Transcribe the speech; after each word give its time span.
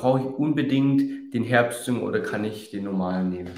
brauche 0.00 0.20
ich 0.20 0.26
unbedingt 0.26 1.32
den 1.34 1.44
Herbstdünger 1.44 2.02
oder 2.02 2.20
kann 2.20 2.44
ich 2.44 2.70
den 2.70 2.84
normalen 2.84 3.30
nehmen? 3.30 3.52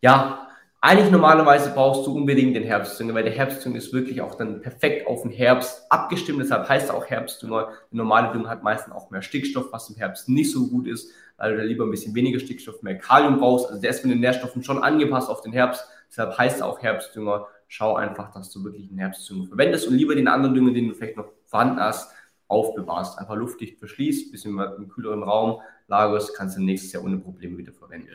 Ja, 0.00 0.48
eigentlich 0.80 1.10
normalerweise 1.10 1.72
brauchst 1.72 2.06
du 2.06 2.14
unbedingt 2.14 2.54
den 2.54 2.62
Herbstdünger, 2.62 3.14
weil 3.14 3.24
der 3.24 3.32
Herbstdünger 3.32 3.76
ist 3.76 3.92
wirklich 3.92 4.20
auch 4.20 4.36
dann 4.36 4.60
perfekt 4.60 5.06
auf 5.06 5.22
den 5.22 5.32
Herbst 5.32 5.90
abgestimmt. 5.90 6.40
Deshalb 6.40 6.68
heißt 6.68 6.90
er 6.90 6.96
auch 6.96 7.06
Herbstdünger. 7.06 7.68
Der 7.90 7.96
normale 7.96 8.32
Dünger 8.32 8.48
hat 8.48 8.62
meistens 8.62 8.94
auch 8.94 9.10
mehr 9.10 9.22
Stickstoff, 9.22 9.72
was 9.72 9.90
im 9.90 9.96
Herbst 9.96 10.28
nicht 10.28 10.52
so 10.52 10.68
gut 10.68 10.86
ist, 10.86 11.10
weil 11.38 11.52
du 11.52 11.58
da 11.58 11.64
lieber 11.64 11.84
ein 11.84 11.90
bisschen 11.90 12.14
weniger 12.14 12.38
Stickstoff, 12.38 12.82
mehr 12.82 12.98
Kalium 12.98 13.38
brauchst. 13.38 13.68
Also 13.68 13.80
der 13.80 13.90
ist 13.90 14.04
mit 14.04 14.12
den 14.12 14.20
Nährstoffen 14.20 14.62
schon 14.62 14.82
angepasst 14.82 15.28
auf 15.28 15.40
den 15.40 15.52
Herbst. 15.52 15.84
Deshalb 16.08 16.38
heißt 16.38 16.60
er 16.60 16.66
auch 16.66 16.80
Herbstdünger. 16.80 17.48
Schau 17.68 17.96
einfach, 17.96 18.32
dass 18.32 18.52
du 18.52 18.62
wirklich 18.62 18.88
einen 18.88 18.98
Herbstdünger 18.98 19.48
verwendest 19.48 19.88
und 19.88 19.94
lieber 19.94 20.14
den 20.14 20.28
anderen 20.28 20.54
Dünger, 20.54 20.72
den 20.72 20.88
du 20.88 20.94
vielleicht 20.94 21.16
noch 21.16 21.32
vorhanden 21.46 21.80
hast, 21.80 22.12
aufbewahrst. 22.48 23.18
Einfach 23.18 23.36
luftdicht 23.36 23.78
verschließt, 23.78 24.30
bisschen 24.32 24.58
im 24.58 24.88
kühleren 24.88 25.22
Raum 25.22 25.60
lagerst, 25.88 26.34
kannst 26.36 26.56
du 26.56 26.62
nächstes 26.62 26.92
Jahr 26.92 27.04
ohne 27.04 27.18
Probleme 27.18 27.58
wieder 27.58 27.72
verwenden. 27.72 28.08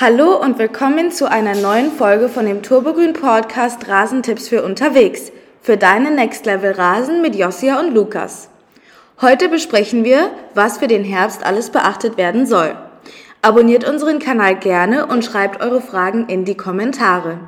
Hallo 0.00 0.38
und 0.38 0.58
willkommen 0.58 1.12
zu 1.12 1.30
einer 1.30 1.54
neuen 1.54 1.90
Folge 1.90 2.28
von 2.28 2.44
dem 2.44 2.62
Turbogrün 2.62 3.14
Podcast 3.14 3.88
Rasentipps 3.88 4.48
für 4.48 4.62
unterwegs. 4.62 5.32
Für 5.62 5.78
deinen 5.78 6.16
Next 6.16 6.44
Level 6.44 6.72
Rasen 6.72 7.22
mit 7.22 7.34
Josia 7.34 7.80
und 7.80 7.94
Lukas. 7.94 8.50
Heute 9.20 9.48
besprechen 9.48 10.02
wir, 10.02 10.32
was 10.54 10.78
für 10.78 10.88
den 10.88 11.04
Herbst 11.04 11.46
alles 11.46 11.70
beachtet 11.70 12.16
werden 12.16 12.46
soll. 12.46 12.76
Abonniert 13.42 13.88
unseren 13.88 14.18
Kanal 14.18 14.58
gerne 14.58 15.06
und 15.06 15.24
schreibt 15.24 15.62
eure 15.62 15.80
Fragen 15.80 16.28
in 16.28 16.44
die 16.44 16.56
Kommentare. 16.56 17.38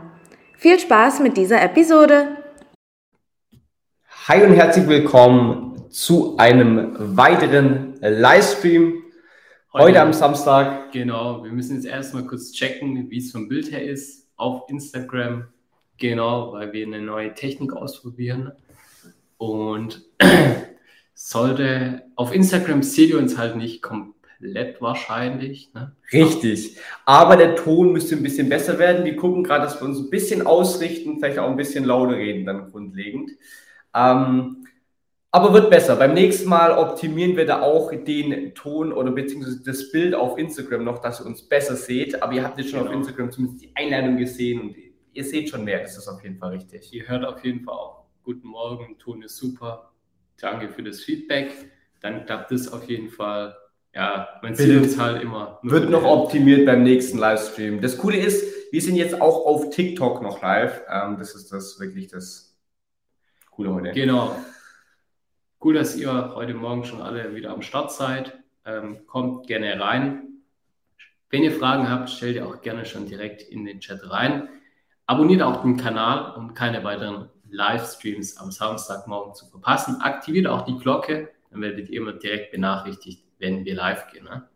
Viel 0.56 0.78
Spaß 0.78 1.18
mit 1.18 1.36
dieser 1.36 1.60
Episode! 1.60 2.28
Hi 4.28 4.44
und 4.44 4.52
herzlich 4.52 4.86
willkommen 4.86 5.90
zu 5.90 6.36
einem 6.36 6.94
weiteren 7.16 7.94
Livestream 8.00 9.02
Heute, 9.72 9.84
Heute 9.84 10.02
am 10.02 10.12
Samstag. 10.12 10.92
Genau, 10.92 11.42
wir 11.42 11.50
müssen 11.50 11.74
jetzt 11.74 11.86
erstmal 11.86 12.26
kurz 12.26 12.52
checken, 12.52 13.10
wie 13.10 13.18
es 13.18 13.32
vom 13.32 13.48
Bild 13.48 13.72
her 13.72 13.84
ist 13.84 14.28
auf 14.36 14.70
Instagram. 14.70 15.48
Genau, 15.98 16.52
weil 16.52 16.72
wir 16.72 16.86
eine 16.86 17.00
neue 17.00 17.34
Technik 17.34 17.72
ausprobieren. 17.72 18.52
Und 19.36 20.04
sollte 21.18 22.02
auf 22.14 22.34
Instagram 22.34 22.82
seht 22.82 23.08
ihr 23.08 23.18
uns 23.18 23.38
halt 23.38 23.56
nicht 23.56 23.80
komplett 23.80 24.82
wahrscheinlich. 24.82 25.72
Ne? 25.72 25.96
Richtig. 26.12 26.76
Aber 27.06 27.36
der 27.36 27.56
Ton 27.56 27.92
müsste 27.92 28.16
ein 28.16 28.22
bisschen 28.22 28.50
besser 28.50 28.78
werden. 28.78 29.06
Wir 29.06 29.16
gucken 29.16 29.42
gerade, 29.42 29.64
dass 29.64 29.80
wir 29.80 29.88
uns 29.88 29.98
ein 29.98 30.10
bisschen 30.10 30.46
ausrichten, 30.46 31.18
vielleicht 31.18 31.38
auch 31.38 31.48
ein 31.48 31.56
bisschen 31.56 31.84
lauter 31.84 32.16
reden 32.16 32.44
dann 32.44 32.70
grundlegend. 32.70 33.30
Ähm, 33.94 34.66
aber 35.30 35.54
wird 35.54 35.70
besser. 35.70 35.96
Beim 35.96 36.12
nächsten 36.12 36.50
Mal 36.50 36.76
optimieren 36.76 37.34
wir 37.34 37.46
da 37.46 37.62
auch 37.62 37.90
den 37.92 38.54
Ton 38.54 38.92
oder 38.92 39.10
beziehungsweise 39.10 39.62
das 39.64 39.90
Bild 39.90 40.14
auf 40.14 40.36
Instagram 40.36 40.84
noch, 40.84 40.98
dass 40.98 41.20
ihr 41.20 41.26
uns 41.26 41.48
besser 41.48 41.76
seht. 41.76 42.22
Aber 42.22 42.34
ihr 42.34 42.44
habt 42.44 42.58
jetzt 42.58 42.70
schon 42.70 42.80
genau. 42.80 42.90
auf 42.90 42.96
Instagram 42.96 43.32
zumindest 43.32 43.64
die 43.64 43.70
Einladung 43.74 44.18
gesehen 44.18 44.60
und 44.60 44.76
ihr 45.14 45.24
seht 45.24 45.48
schon 45.48 45.64
mehr. 45.64 45.80
Das 45.80 45.96
ist 45.96 46.08
auf 46.08 46.22
jeden 46.22 46.36
Fall 46.36 46.50
richtig. 46.50 46.92
Ihr 46.92 47.08
hört 47.08 47.24
auf 47.24 47.42
jeden 47.42 47.64
Fall 47.64 47.74
auch. 47.74 48.04
Guten 48.22 48.48
Morgen, 48.48 48.98
Ton 48.98 49.22
ist 49.22 49.38
super. 49.38 49.92
Danke 50.40 50.68
für 50.68 50.82
das 50.82 51.00
Feedback. 51.00 51.52
Dann 52.00 52.26
klappt 52.26 52.50
das 52.50 52.72
auf 52.72 52.88
jeden 52.88 53.10
Fall. 53.10 53.56
Ja, 53.94 54.28
man 54.42 54.54
sieht 54.54 54.76
uns 54.76 54.98
halt 54.98 55.22
immer. 55.22 55.58
Wird 55.62 55.88
noch 55.88 56.04
optimiert 56.04 56.66
beim 56.66 56.82
nächsten 56.82 57.18
Livestream. 57.18 57.80
Das 57.80 57.96
Coole 57.96 58.18
ist, 58.18 58.44
wir 58.70 58.82
sind 58.82 58.96
jetzt 58.96 59.20
auch 59.20 59.46
auf 59.46 59.70
TikTok 59.70 60.22
noch 60.22 60.42
live. 60.42 60.82
Ähm, 60.90 61.16
das 61.18 61.34
ist 61.34 61.50
das 61.50 61.80
wirklich 61.80 62.08
das 62.08 62.54
Coole 63.50 63.72
heute. 63.72 63.92
Genau. 63.92 64.36
Cool, 65.64 65.74
dass 65.74 65.96
ihr 65.96 66.34
heute 66.34 66.52
Morgen 66.52 66.84
schon 66.84 67.00
alle 67.00 67.34
wieder 67.34 67.50
am 67.50 67.62
Start 67.62 67.90
seid. 67.90 68.38
Ähm, 68.66 69.06
kommt 69.06 69.46
gerne 69.46 69.80
rein. 69.80 70.42
Wenn 71.30 71.42
ihr 71.42 71.52
Fragen 71.52 71.88
habt, 71.88 72.10
stellt 72.10 72.36
ihr 72.36 72.46
auch 72.46 72.60
gerne 72.60 72.84
schon 72.84 73.06
direkt 73.06 73.42
in 73.42 73.64
den 73.64 73.80
Chat 73.80 74.10
rein. 74.10 74.48
Abonniert 75.06 75.40
auch 75.40 75.62
den 75.62 75.76
Kanal, 75.76 76.36
um 76.36 76.52
keine 76.52 76.84
weiteren 76.84 77.30
Livestreams 77.50 78.36
am 78.38 78.50
Samstagmorgen 78.50 79.34
zu 79.34 79.46
verpassen. 79.46 80.00
Aktiviert 80.00 80.46
auch 80.46 80.64
die 80.64 80.78
Glocke, 80.78 81.30
dann 81.50 81.60
werdet 81.62 81.88
ihr 81.88 82.00
immer 82.00 82.12
direkt 82.12 82.52
benachrichtigt, 82.52 83.24
wenn 83.38 83.64
wir 83.64 83.74
live 83.74 84.10
gehen. 84.12 84.24
Ne? 84.24 84.48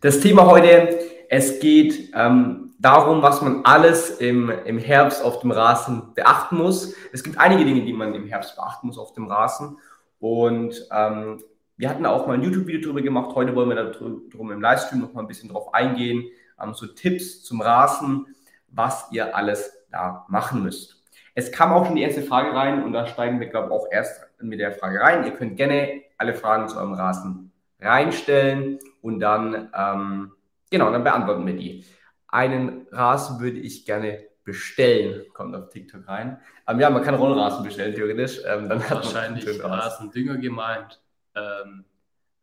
Das 0.00 0.20
Thema 0.20 0.46
heute, 0.46 0.98
es 1.28 1.60
geht 1.60 2.10
ähm, 2.14 2.74
darum, 2.78 3.22
was 3.22 3.42
man 3.42 3.64
alles 3.64 4.18
im, 4.18 4.50
im 4.50 4.78
Herbst 4.78 5.22
auf 5.22 5.40
dem 5.40 5.50
Rasen 5.50 6.14
beachten 6.14 6.56
muss. 6.56 6.94
Es 7.12 7.22
gibt 7.22 7.38
einige 7.38 7.64
Dinge, 7.64 7.84
die 7.84 7.92
man 7.92 8.14
im 8.14 8.26
Herbst 8.26 8.56
beachten 8.56 8.86
muss 8.86 8.98
auf 8.98 9.12
dem 9.12 9.26
Rasen. 9.26 9.78
Und 10.18 10.74
ähm, 10.90 11.42
wir 11.76 11.88
hatten 11.88 12.04
auch 12.06 12.26
mal 12.26 12.34
ein 12.34 12.42
YouTube-Video 12.42 12.80
darüber 12.80 13.02
gemacht. 13.02 13.34
Heute 13.34 13.54
wollen 13.54 13.68
wir 13.68 13.76
darum 13.76 14.50
im 14.50 14.60
Livestream 14.60 15.00
noch 15.00 15.12
mal 15.12 15.22
ein 15.22 15.28
bisschen 15.28 15.50
drauf 15.50 15.72
eingehen. 15.72 16.28
Ähm, 16.62 16.74
so 16.74 16.86
Tipps 16.86 17.42
zum 17.42 17.60
Rasen, 17.60 18.26
was 18.68 19.06
ihr 19.12 19.34
alles 19.36 19.72
da 19.90 20.24
machen 20.28 20.62
müsst. 20.62 20.99
Es 21.40 21.50
kam 21.50 21.72
auch 21.72 21.86
schon 21.86 21.96
die 21.96 22.02
erste 22.02 22.20
Frage 22.20 22.54
rein 22.54 22.84
und 22.84 22.92
da 22.92 23.06
steigen 23.06 23.40
wir, 23.40 23.46
glaube 23.46 23.68
ich, 23.68 23.72
auch 23.72 23.86
erst 23.90 24.26
mit 24.42 24.60
der 24.60 24.72
Frage 24.72 25.00
rein. 25.00 25.24
Ihr 25.24 25.30
könnt 25.30 25.56
gerne 25.56 26.02
alle 26.18 26.34
Fragen 26.34 26.68
zu 26.68 26.76
eurem 26.76 26.92
Rasen 26.92 27.50
reinstellen 27.80 28.78
und 29.00 29.20
dann, 29.20 29.70
ähm, 29.74 30.32
genau, 30.70 30.92
dann 30.92 31.02
beantworten 31.02 31.46
wir 31.46 31.56
die. 31.56 31.86
Einen 32.28 32.86
Rasen 32.90 33.40
würde 33.40 33.58
ich 33.58 33.86
gerne 33.86 34.22
bestellen, 34.44 35.24
kommt 35.32 35.56
auf 35.56 35.70
TikTok 35.70 36.06
rein. 36.08 36.40
Ähm, 36.68 36.78
ja, 36.78 36.90
man 36.90 37.02
kann 37.02 37.14
Rollrasen 37.14 37.64
bestellen, 37.64 37.94
theoretisch. 37.94 38.40
Ähm, 38.46 38.68
dann 38.68 38.82
hat 38.82 38.96
Wahrscheinlich 38.96 39.46
Rasendünger 39.62 40.36
gemeint. 40.36 41.00
Ähm, 41.34 41.86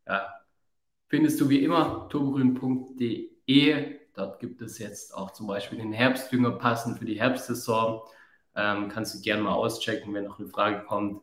ja. 0.07 0.27
Findest 1.07 1.39
du 1.39 1.49
wie 1.49 1.63
immer 1.63 2.09
turbogrün.de. 2.09 3.99
Dort 4.15 4.39
gibt 4.39 4.63
es 4.63 4.79
jetzt 4.79 5.13
auch 5.13 5.29
zum 5.29 5.45
Beispiel 5.45 5.77
den 5.77 5.93
Herbstdünger 5.93 6.53
passend 6.53 6.97
für 6.97 7.05
die 7.05 7.19
Herbstsaison. 7.19 8.01
Ähm, 8.57 8.89
kannst 8.89 9.13
du 9.13 9.21
gerne 9.21 9.43
mal 9.43 9.53
auschecken, 9.53 10.13
wenn 10.13 10.25
noch 10.25 10.39
eine 10.39 10.49
Frage 10.49 10.83
kommt. 10.85 11.21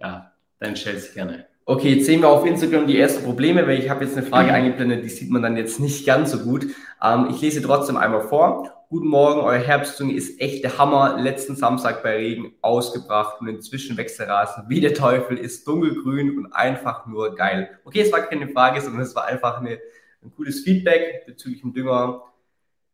Ja, 0.00 0.32
dann 0.58 0.76
stell 0.76 0.98
sie 0.98 1.12
gerne. 1.12 1.46
Okay, 1.66 1.94
jetzt 1.94 2.06
sehen 2.06 2.22
wir 2.22 2.28
auf 2.28 2.44
Instagram 2.46 2.86
die 2.86 2.98
ersten 2.98 3.22
Probleme, 3.22 3.66
weil 3.66 3.78
ich 3.78 3.90
habe 3.90 4.04
jetzt 4.04 4.16
eine 4.16 4.26
Frage 4.26 4.52
eingeblendet, 4.52 5.04
die 5.04 5.08
sieht 5.10 5.30
man 5.30 5.42
dann 5.42 5.56
jetzt 5.56 5.78
nicht 5.78 6.06
ganz 6.06 6.32
so 6.32 6.38
gut. 6.40 6.66
Ähm, 7.02 7.28
ich 7.30 7.40
lese 7.40 7.62
trotzdem 7.62 7.96
einmal 7.96 8.22
vor. 8.22 8.86
Guten 8.88 9.06
Morgen, 9.06 9.42
euer 9.42 9.60
Herbstzunge 9.60 10.14
ist 10.14 10.40
echt 10.40 10.64
der 10.64 10.78
Hammer. 10.78 11.20
Letzten 11.20 11.54
Samstag 11.54 12.02
bei 12.02 12.16
Regen 12.16 12.54
ausgebracht 12.60 13.40
und 13.40 13.46
inzwischen 13.46 13.96
wächst 13.96 14.18
der 14.18 14.28
Rasen 14.28 14.64
wie 14.68 14.80
der 14.80 14.94
Teufel, 14.94 15.36
ist 15.36 15.68
dunkelgrün 15.68 16.38
und 16.38 16.52
einfach 16.52 17.06
nur 17.06 17.36
geil. 17.36 17.78
Okay, 17.84 18.00
es 18.00 18.10
war 18.10 18.22
keine 18.22 18.48
Frage, 18.48 18.80
sondern 18.80 19.02
es 19.02 19.14
war 19.14 19.26
einfach 19.26 19.58
eine, 19.58 19.78
ein 20.24 20.32
cooles 20.34 20.62
Feedback 20.62 21.24
bezüglich 21.24 21.60
dem 21.60 21.72
Dünger. 21.72 22.24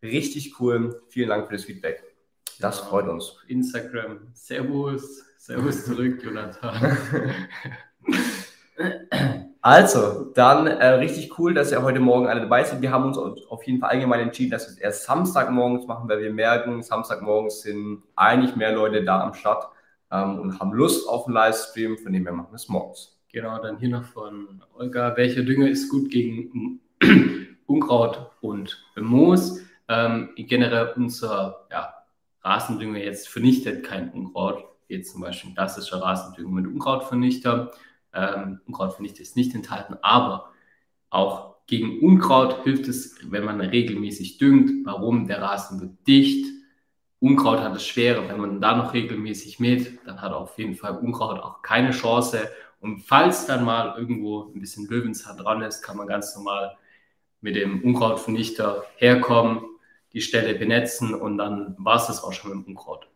Richtig 0.02 0.60
cool. 0.60 1.00
Vielen 1.08 1.30
Dank 1.30 1.46
für 1.46 1.54
das 1.54 1.64
Feedback. 1.64 2.05
Das 2.60 2.80
freut 2.80 3.08
uns. 3.08 3.36
Instagram. 3.48 4.28
Servus. 4.32 5.24
Servus 5.38 5.84
zurück, 5.84 6.20
Jonathan. 6.24 6.96
Also, 9.62 10.30
dann 10.34 10.68
äh, 10.68 10.86
richtig 10.90 11.40
cool, 11.40 11.52
dass 11.52 11.72
ihr 11.72 11.82
heute 11.82 11.98
Morgen 11.98 12.28
alle 12.28 12.42
dabei 12.42 12.62
seid. 12.62 12.82
Wir 12.82 12.92
haben 12.92 13.04
uns 13.04 13.18
auf 13.18 13.64
jeden 13.64 13.80
Fall 13.80 13.90
allgemein 13.90 14.20
entschieden, 14.20 14.52
dass 14.52 14.68
wir 14.68 14.74
es 14.74 14.78
erst 14.78 15.04
Samstagmorgens 15.06 15.88
machen, 15.88 16.08
weil 16.08 16.20
wir 16.20 16.32
merken, 16.32 16.84
Samstagmorgens 16.84 17.62
sind 17.62 18.04
eigentlich 18.14 18.54
mehr 18.54 18.72
Leute 18.72 19.02
da 19.02 19.20
am 19.24 19.34
Start 19.34 19.66
ähm, 20.12 20.38
und 20.38 20.60
haben 20.60 20.72
Lust 20.72 21.08
auf 21.08 21.26
einen 21.26 21.34
Livestream, 21.34 21.98
von 21.98 22.12
dem 22.12 22.24
wir 22.24 22.30
machen 22.30 22.54
es 22.54 22.68
morgens. 22.68 23.18
Genau, 23.32 23.60
dann 23.60 23.78
hier 23.78 23.88
noch 23.88 24.04
von 24.04 24.62
Olga. 24.72 25.16
Welcher 25.16 25.42
Dünger 25.42 25.68
ist 25.68 25.88
gut 25.88 26.10
gegen 26.10 26.78
Unkraut 27.66 28.30
und 28.42 28.80
Moos? 28.94 29.60
Ähm, 29.88 30.30
generell 30.36 30.92
unser 30.94 31.66
ja, 31.72 31.92
Rasendünger 32.46 32.98
jetzt 32.98 33.28
vernichtet 33.28 33.84
kein 33.84 34.10
Unkraut. 34.10 34.64
Jetzt 34.88 35.12
zum 35.12 35.20
Beispiel 35.20 35.52
klassischer 35.52 36.00
Rasendünger 36.00 36.50
mit 36.50 36.66
Unkrautvernichter 36.66 37.72
ähm, 38.16 38.60
Unkrautvernichter 38.66 39.20
ist 39.22 39.36
nicht 39.36 39.54
enthalten, 39.54 39.96
aber 40.02 40.50
auch 41.10 41.56
gegen 41.66 42.00
Unkraut 42.00 42.64
hilft 42.64 42.88
es, 42.88 43.16
wenn 43.30 43.44
man 43.44 43.60
regelmäßig 43.60 44.38
düngt. 44.38 44.86
Warum? 44.86 45.26
Der 45.26 45.42
Rasen 45.42 45.80
wird 45.80 46.06
dicht. 46.06 46.46
Unkraut 47.18 47.60
hat 47.60 47.74
es 47.74 47.84
schwerer. 47.84 48.28
Wenn 48.28 48.40
man 48.40 48.60
da 48.60 48.76
noch 48.76 48.94
regelmäßig 48.94 49.58
mäht, 49.58 49.98
dann 50.06 50.20
hat 50.20 50.32
auf 50.32 50.58
jeden 50.58 50.76
Fall 50.76 50.96
Unkraut 50.98 51.40
auch 51.40 51.62
keine 51.62 51.90
Chance. 51.90 52.48
Und 52.80 53.00
falls 53.00 53.46
dann 53.46 53.64
mal 53.64 53.98
irgendwo 53.98 54.52
ein 54.54 54.60
bisschen 54.60 54.86
Löwenzahn 54.86 55.36
dran 55.36 55.62
ist, 55.62 55.82
kann 55.82 55.96
man 55.96 56.06
ganz 56.06 56.36
normal 56.36 56.76
mit 57.40 57.56
dem 57.56 57.82
Unkrautvernichter 57.82 58.84
herkommen, 58.96 59.62
die 60.16 60.22
Stelle 60.22 60.54
benetzen 60.54 61.14
und 61.14 61.36
dann 61.36 61.74
war 61.76 61.96
es 61.96 62.06
das 62.06 62.24
auch 62.24 62.32
schon 62.32 62.56
mit 62.56 62.66
dem 62.66 62.70
Unkraut. 62.70 63.06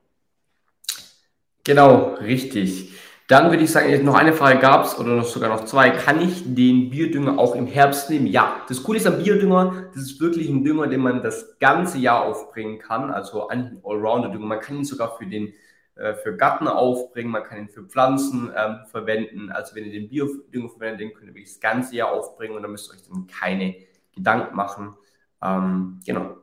Genau, 1.64 2.12
richtig. 2.20 2.92
Dann 3.26 3.50
würde 3.50 3.64
ich 3.64 3.70
sagen, 3.70 4.04
noch 4.04 4.16
eine 4.16 4.34
Frage 4.34 4.58
gab 4.58 4.84
es 4.84 4.98
oder 4.98 5.16
noch 5.16 5.24
sogar 5.24 5.48
noch 5.48 5.64
zwei. 5.64 5.88
Kann 5.88 6.20
ich 6.20 6.42
den 6.44 6.90
Biodünger 6.90 7.38
auch 7.38 7.54
im 7.54 7.66
Herbst 7.66 8.10
nehmen? 8.10 8.26
Ja, 8.26 8.60
das 8.68 8.82
Coole 8.82 8.98
ist 8.98 9.06
am 9.06 9.16
Biodünger, 9.16 9.88
das 9.94 10.02
ist 10.02 10.20
wirklich 10.20 10.50
ein 10.50 10.62
Dünger, 10.62 10.88
den 10.88 11.00
man 11.00 11.22
das 11.22 11.58
ganze 11.58 11.96
Jahr 11.96 12.22
aufbringen 12.22 12.78
kann. 12.78 13.10
Also 13.10 13.48
ein 13.48 13.80
Allrounder-Dünger. 13.82 14.44
Man 14.44 14.60
kann 14.60 14.76
ihn 14.76 14.84
sogar 14.84 15.16
für 15.16 15.24
den 15.24 15.54
äh, 15.94 16.12
für 16.16 16.36
Garten 16.36 16.68
aufbringen, 16.68 17.30
man 17.30 17.44
kann 17.44 17.60
ihn 17.60 17.68
für 17.70 17.84
Pflanzen 17.84 18.52
ähm, 18.54 18.80
verwenden. 18.90 19.50
Also 19.50 19.74
wenn 19.74 19.86
ihr 19.86 19.92
den 19.92 20.10
Biodünger 20.10 20.68
verwendet, 20.68 21.00
den 21.00 21.14
könnt 21.14 21.30
ihr 21.30 21.34
wirklich 21.34 21.54
das 21.54 21.60
ganze 21.60 21.96
Jahr 21.96 22.12
aufbringen 22.12 22.56
und 22.56 22.62
da 22.62 22.68
müsst 22.68 22.90
ihr 22.90 22.96
euch 22.96 23.08
dann 23.08 23.26
keine 23.26 23.74
Gedanken 24.14 24.54
machen. 24.54 24.94
Ähm, 25.42 26.00
genau. 26.04 26.36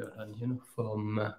Ja, 0.00 0.06
dann 0.16 0.32
hier 0.32 0.46
noch 0.46 0.64
vom 0.74 1.18
äh, 1.18 1.32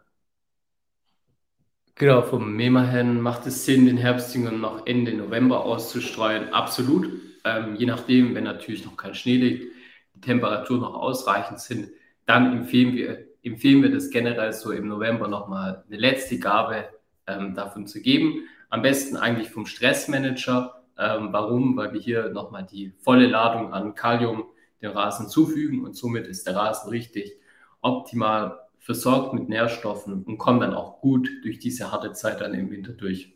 Genau, 1.95 2.21
vom 2.21 2.55
Memahen 2.55 3.19
macht 3.19 3.47
es 3.47 3.65
Sinn, 3.65 3.87
den 3.87 3.97
Herbstdünger 3.97 4.51
noch 4.51 4.85
Ende 4.85 5.13
November 5.15 5.65
auszustreuen? 5.65 6.53
Absolut. 6.53 7.09
Ähm, 7.43 7.75
je 7.75 7.87
nachdem, 7.87 8.35
wenn 8.35 8.43
natürlich 8.43 8.85
noch 8.85 8.95
kein 8.97 9.15
Schnee 9.15 9.37
liegt, 9.37 9.73
die 10.13 10.21
Temperaturen 10.21 10.81
noch 10.81 10.93
ausreichend 10.93 11.59
sind, 11.59 11.89
dann 12.27 12.55
empfehlen 12.55 12.93
wir, 12.93 13.25
empfehlen 13.41 13.81
wir 13.81 13.91
das 13.91 14.11
generell 14.11 14.53
so 14.53 14.71
im 14.71 14.87
November 14.87 15.27
nochmal 15.27 15.83
eine 15.87 15.97
letzte 15.97 16.37
Gabe 16.37 16.87
ähm, 17.25 17.55
davon 17.55 17.87
zu 17.87 17.99
geben. 17.99 18.43
Am 18.69 18.83
besten 18.83 19.17
eigentlich 19.17 19.49
vom 19.49 19.65
Stressmanager. 19.65 20.83
Ähm, 20.99 21.29
warum? 21.31 21.75
Weil 21.77 21.93
wir 21.93 21.99
hier 21.99 22.29
nochmal 22.29 22.67
die 22.71 22.93
volle 22.99 23.25
Ladung 23.25 23.73
an 23.73 23.95
Kalium 23.95 24.43
dem 24.83 24.91
Rasen 24.91 25.29
zufügen 25.29 25.83
und 25.83 25.95
somit 25.95 26.27
ist 26.27 26.45
der 26.45 26.55
Rasen 26.55 26.91
richtig 26.91 27.40
optimal 27.81 28.59
versorgt 28.79 29.33
mit 29.33 29.49
Nährstoffen 29.49 30.23
und 30.23 30.37
kommen 30.37 30.59
dann 30.59 30.73
auch 30.73 31.01
gut 31.01 31.29
durch 31.43 31.59
diese 31.59 31.91
harte 31.91 32.13
Zeit 32.13 32.41
dann 32.41 32.53
im 32.53 32.71
Winter 32.71 32.93
durch. 32.93 33.33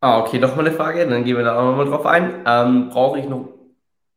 Ah, 0.00 0.20
okay, 0.20 0.38
nochmal 0.38 0.66
eine 0.66 0.76
Frage, 0.76 1.06
dann 1.08 1.24
gehen 1.24 1.36
wir 1.36 1.44
da 1.44 1.58
auch 1.58 1.70
nochmal 1.70 1.86
drauf 1.86 2.06
ein. 2.06 2.44
Ähm, 2.46 2.90
brauche 2.90 3.18
ich 3.18 3.26
noch, 3.26 3.48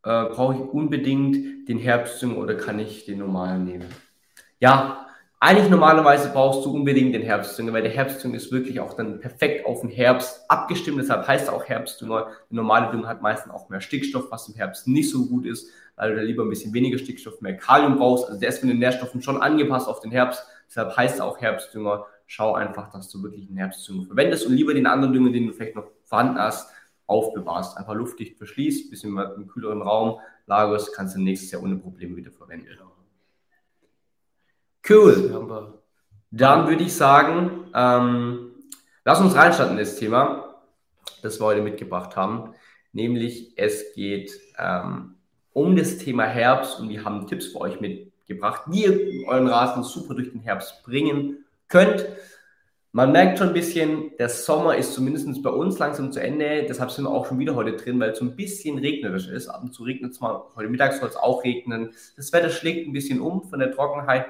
äh, 0.03 0.25
brauche 0.25 0.55
ich 0.55 0.61
unbedingt 0.61 1.67
den 1.69 1.79
Herbstdünger 1.79 2.37
oder 2.37 2.55
kann 2.55 2.79
ich 2.79 3.05
den 3.05 3.19
normalen 3.19 3.63
nehmen? 3.63 3.87
Ja, 4.59 5.07
eigentlich 5.41 5.69
normalerweise 5.69 6.31
brauchst 6.33 6.65
du 6.65 6.71
unbedingt 6.71 7.15
den 7.15 7.21
Herbstdünger, 7.21 7.71
weil 7.71 7.81
der 7.81 7.93
Herbstdünger 7.93 8.35
ist 8.35 8.51
wirklich 8.51 8.81
auch 8.81 8.93
dann 8.93 9.21
perfekt 9.21 9.65
auf 9.65 9.79
den 9.79 9.89
Herbst 9.89 10.43
abgestimmt. 10.49 10.99
Deshalb 10.99 11.25
heißt 11.25 11.47
er 11.47 11.53
auch 11.53 11.63
Herbstdünger. 11.63 12.25
Der 12.25 12.55
normale 12.55 12.91
Dünger 12.91 13.07
hat 13.07 13.21
meistens 13.21 13.53
auch 13.53 13.69
mehr 13.69 13.79
Stickstoff, 13.79 14.25
was 14.31 14.49
im 14.49 14.55
Herbst 14.55 14.85
nicht 14.85 15.09
so 15.09 15.27
gut 15.27 15.45
ist, 15.45 15.71
weil 15.99 16.11
du 16.11 16.15
da 16.15 16.21
lieber 16.21 16.43
ein 16.43 16.49
bisschen 16.49 16.73
weniger 16.73 16.97
Stickstoff, 16.97 17.41
mehr 17.41 17.57
Kalium 17.57 17.97
brauchst. 17.97 18.25
Also 18.25 18.39
der 18.39 18.49
ist 18.49 18.63
mit 18.63 18.71
den 18.71 18.79
Nährstoffen 18.79 19.21
schon 19.21 19.41
angepasst 19.41 19.89
auf 19.89 19.99
den 19.99 20.11
Herbst. 20.11 20.41
Deshalb 20.69 20.95
heißt 20.95 21.19
er 21.19 21.25
auch 21.25 21.41
Herbstdünger. 21.41 22.05
Schau 22.25 22.53
einfach, 22.53 22.89
dass 22.89 23.09
du 23.09 23.21
wirklich 23.21 23.49
einen 23.49 23.57
Herbstdünger 23.57 24.05
verwendest 24.05 24.47
und 24.47 24.53
lieber 24.53 24.73
den 24.73 24.87
anderen 24.87 25.13
Dünger, 25.13 25.31
den 25.31 25.47
du 25.47 25.53
vielleicht 25.53 25.75
noch 25.75 25.91
vorhanden 26.05 26.39
hast, 26.39 26.71
aufbewahrst. 27.05 27.77
Einfach 27.77 27.95
luftdicht 27.95 28.37
verschließt, 28.37 28.89
bisschen 28.89 29.11
mal 29.11 29.33
im 29.35 29.47
kühleren 29.47 29.81
Raum 29.81 30.19
lagerst, 30.45 30.95
kannst 30.95 31.17
du 31.17 31.21
nächstes 31.21 31.51
Jahr 31.51 31.63
ohne 31.63 31.75
Probleme 31.75 32.15
wieder 32.15 32.31
verwenden. 32.31 32.67
Genau. 32.67 32.93
Cool. 34.87 35.77
Dann 36.31 36.67
würde 36.69 36.83
ich 36.83 36.93
sagen, 36.93 37.67
ähm, 37.75 38.51
lass 39.03 39.19
uns 39.19 39.35
reinstarten 39.35 39.77
in 39.77 39.83
das 39.83 39.97
Thema, 39.97 40.61
das 41.21 41.41
wir 41.41 41.45
heute 41.45 41.61
mitgebracht 41.61 42.15
haben. 42.15 42.53
Nämlich 42.93 43.57
es 43.57 43.93
geht 43.93 44.39
ähm, 44.57 45.18
um 45.53 45.75
das 45.75 45.97
Thema 45.97 46.25
Herbst 46.25 46.79
und 46.79 46.89
wir 46.89 47.03
haben 47.03 47.27
Tipps 47.27 47.47
für 47.47 47.61
euch 47.61 47.79
mitgebracht, 47.79 48.63
wie 48.67 48.85
ihr 48.85 49.27
euren 49.27 49.47
Rasen 49.47 49.83
super 49.83 50.13
durch 50.13 50.31
den 50.31 50.41
Herbst 50.41 50.83
bringen 50.83 51.45
könnt. 51.67 52.05
Man 52.91 53.11
merkt 53.11 53.37
schon 53.37 53.49
ein 53.49 53.53
bisschen, 53.53 54.17
der 54.17 54.29
Sommer 54.29 54.75
ist 54.75 54.95
zumindest 54.95 55.43
bei 55.43 55.51
uns 55.51 55.77
langsam 55.77 56.11
zu 56.11 56.19
Ende. 56.19 56.65
Deshalb 56.67 56.89
sind 56.89 57.03
wir 57.05 57.11
auch 57.11 57.27
schon 57.27 57.37
wieder 57.37 57.53
heute 57.53 57.73
drin, 57.73 57.99
weil 57.99 58.11
es 58.11 58.19
so 58.19 58.25
ein 58.25 58.35
bisschen 58.35 58.79
regnerisch 58.79 59.27
ist. 59.27 59.47
Ab 59.47 59.61
und 59.61 59.73
zu 59.73 59.83
regnet 59.83 60.13
es 60.13 60.19
mal. 60.19 60.41
Heute 60.55 60.69
Mittag 60.69 60.93
soll 60.93 61.07
es 61.07 61.15
auch 61.15 61.43
regnen. 61.43 61.91
Das 62.17 62.33
Wetter 62.33 62.49
schlägt 62.49 62.87
ein 62.87 62.93
bisschen 62.93 63.21
um. 63.21 63.43
Von 63.43 63.59
der 63.59 63.71
Trockenheit 63.71 64.25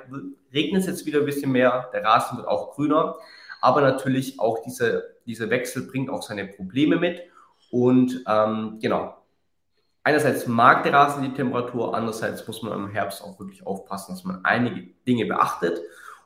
regnet 0.53 0.81
es 0.81 0.87
jetzt 0.87 1.05
wieder 1.05 1.19
ein 1.19 1.25
bisschen 1.25 1.53
mehr. 1.53 1.89
Der 1.93 2.03
Rasen 2.03 2.37
wird 2.37 2.49
auch 2.49 2.75
grüner. 2.75 3.15
Aber 3.61 3.79
natürlich 3.79 4.41
auch 4.41 4.61
diese, 4.61 5.15
dieser 5.25 5.49
Wechsel 5.49 5.83
bringt 5.83 6.09
auch 6.09 6.21
seine 6.21 6.45
Probleme 6.45 6.97
mit. 6.97 7.21
Und 7.71 8.25
ähm, 8.27 8.79
genau. 8.81 9.18
Einerseits 10.03 10.47
mag 10.47 10.83
der 10.83 10.93
Rasen 10.93 11.23
die 11.23 11.33
Temperatur, 11.33 11.93
andererseits 11.93 12.47
muss 12.47 12.61
man 12.63 12.73
im 12.73 12.89
Herbst 12.89 13.21
auch 13.21 13.39
wirklich 13.39 13.65
aufpassen, 13.65 14.13
dass 14.13 14.23
man 14.23 14.43
einige 14.45 14.93
Dinge 15.05 15.25
beachtet. 15.25 15.79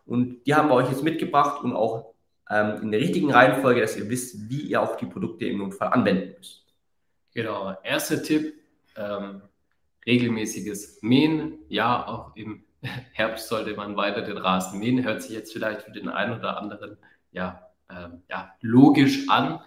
Und 0.05 0.45
die 0.45 0.53
haben 0.53 0.69
wir 0.69 0.75
euch 0.75 0.89
jetzt 0.89 1.03
mitgebracht 1.03 1.63
und 1.63 1.75
auch 1.75 2.13
ähm, 2.49 2.83
in 2.83 2.91
der 2.91 2.99
richtigen 2.99 3.31
Reihenfolge, 3.31 3.81
dass 3.81 3.97
ihr 3.97 4.09
wisst, 4.09 4.49
wie 4.49 4.61
ihr 4.61 4.81
auch 4.81 4.95
die 4.95 5.05
Produkte 5.05 5.45
im 5.45 5.59
Notfall 5.59 5.89
anwenden 5.89 6.35
müsst. 6.37 6.63
Genau, 7.33 7.75
erster 7.83 8.21
Tipp, 8.21 8.53
ähm, 8.95 9.41
regelmäßiges 10.05 10.99
Mähen. 11.01 11.59
Ja, 11.67 12.07
auch 12.07 12.35
im 12.35 12.63
Herbst 13.13 13.47
sollte 13.47 13.75
man 13.75 13.95
weiter 13.95 14.21
den 14.21 14.37
Rasen 14.37 14.79
mähen. 14.79 15.03
Hört 15.03 15.23
sich 15.23 15.31
jetzt 15.31 15.53
vielleicht 15.53 15.83
für 15.83 15.91
den 15.91 16.09
einen 16.09 16.37
oder 16.37 16.57
anderen 16.57 16.97
ja, 17.31 17.69
ähm, 17.89 18.21
ja 18.29 18.53
logisch 18.61 19.29
an. 19.29 19.61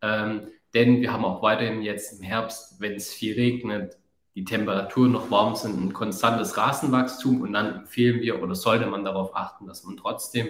Ähm, 0.00 0.48
denn 0.74 1.00
wir 1.00 1.12
haben 1.12 1.24
auch 1.24 1.42
weiterhin 1.42 1.82
jetzt 1.82 2.18
im 2.18 2.22
Herbst, 2.22 2.80
wenn 2.80 2.94
es 2.94 3.12
viel 3.12 3.34
regnet, 3.34 3.98
die 4.34 4.44
Temperaturen 4.44 5.12
noch 5.12 5.30
warm 5.30 5.54
sind, 5.54 5.78
ein 5.78 5.92
konstantes 5.92 6.56
Rasenwachstum 6.56 7.42
und 7.42 7.52
dann 7.52 7.80
empfehlen 7.80 8.20
wir 8.20 8.42
oder 8.42 8.54
sollte 8.54 8.86
man 8.86 9.04
darauf 9.04 9.36
achten, 9.36 9.66
dass 9.66 9.84
man 9.84 9.96
trotzdem 9.96 10.48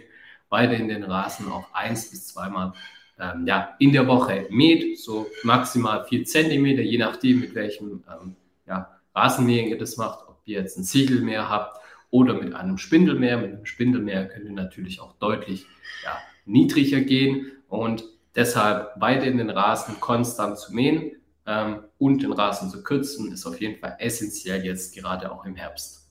weiterhin 0.48 0.88
den 0.88 1.02
Rasen 1.02 1.50
auch 1.50 1.72
eins 1.72 2.10
bis 2.10 2.28
zweimal 2.28 2.74
ähm, 3.18 3.46
ja, 3.46 3.74
in 3.78 3.92
der 3.92 4.06
Woche 4.06 4.46
mäht, 4.50 4.98
so 4.98 5.26
maximal 5.42 6.04
vier 6.04 6.24
Zentimeter, 6.24 6.82
je 6.82 6.98
nachdem, 6.98 7.40
mit 7.40 7.54
welchem 7.54 8.04
ähm, 8.08 8.36
ja, 8.66 8.98
Rasenmähen 9.14 9.68
ihr 9.68 9.78
das 9.78 9.96
macht, 9.96 10.28
ob 10.28 10.40
ihr 10.44 10.60
jetzt 10.60 10.78
ein 10.78 10.84
Siegelmäher 10.84 11.48
habt 11.48 11.80
oder 12.10 12.34
mit 12.34 12.54
einem 12.54 12.78
Spindelmäher. 12.78 13.38
Mit 13.38 13.52
einem 13.52 13.66
Spindelmäher 13.66 14.26
könnt 14.26 14.44
ihr 14.44 14.52
natürlich 14.52 15.00
auch 15.00 15.14
deutlich 15.18 15.66
ja, 16.04 16.18
niedriger 16.46 17.00
gehen 17.00 17.52
und 17.68 18.04
deshalb 18.34 18.92
weiterhin 19.00 19.38
den 19.38 19.50
Rasen 19.50 20.00
konstant 20.00 20.58
zu 20.58 20.74
mähen 20.74 21.12
ähm, 21.46 21.84
und 21.98 22.22
den 22.22 22.32
Rasen 22.32 22.70
zu 22.70 22.82
kürzen, 22.82 23.32
ist 23.32 23.46
auf 23.46 23.60
jeden 23.60 23.78
Fall 23.80 23.96
essentiell 23.98 24.64
jetzt 24.64 24.94
gerade 24.94 25.30
auch 25.30 25.44
im 25.44 25.56
Herbst 25.56 26.02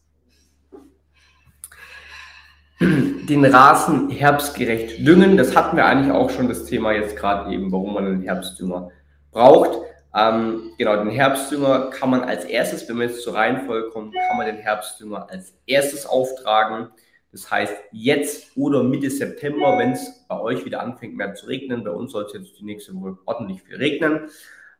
den 2.81 3.45
Rasen 3.45 4.09
herbstgerecht 4.09 5.05
düngen. 5.05 5.37
Das 5.37 5.55
hatten 5.55 5.77
wir 5.77 5.85
eigentlich 5.85 6.11
auch 6.11 6.29
schon 6.31 6.47
das 6.47 6.65
Thema 6.65 6.91
jetzt 6.93 7.15
gerade 7.15 7.53
eben, 7.53 7.71
warum 7.71 7.93
man 7.93 8.05
einen 8.05 8.21
Herbstdünger 8.23 8.89
braucht. 9.31 9.77
Ähm, 10.15 10.71
genau, 10.77 10.97
den 10.97 11.09
Herbstdünger 11.09 11.91
kann 11.91 12.09
man 12.09 12.23
als 12.23 12.43
erstes, 12.45 12.89
wenn 12.89 12.97
wir 12.97 13.05
jetzt 13.05 13.21
zur 13.23 13.35
Reihenfolge 13.35 13.89
kommen, 13.89 14.11
kann 14.11 14.37
man 14.37 14.47
den 14.47 14.57
Herbstdünger 14.57 15.27
als 15.29 15.53
erstes 15.67 16.05
auftragen. 16.05 16.87
Das 17.31 17.49
heißt, 17.49 17.73
jetzt 17.91 18.57
oder 18.57 18.83
Mitte 18.83 19.09
September, 19.09 19.77
wenn 19.77 19.91
es 19.91 20.25
bei 20.27 20.39
euch 20.39 20.65
wieder 20.65 20.81
anfängt 20.81 21.15
mehr 21.15 21.33
zu 21.33 21.47
regnen, 21.47 21.83
bei 21.83 21.91
uns 21.91 22.11
soll 22.11 22.25
es 22.25 22.33
jetzt 22.33 22.59
die 22.59 22.65
nächste 22.65 22.93
Woche 22.93 23.17
ordentlich 23.25 23.61
viel 23.63 23.77
regnen. 23.77 24.29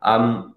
Ähm, 0.03 0.53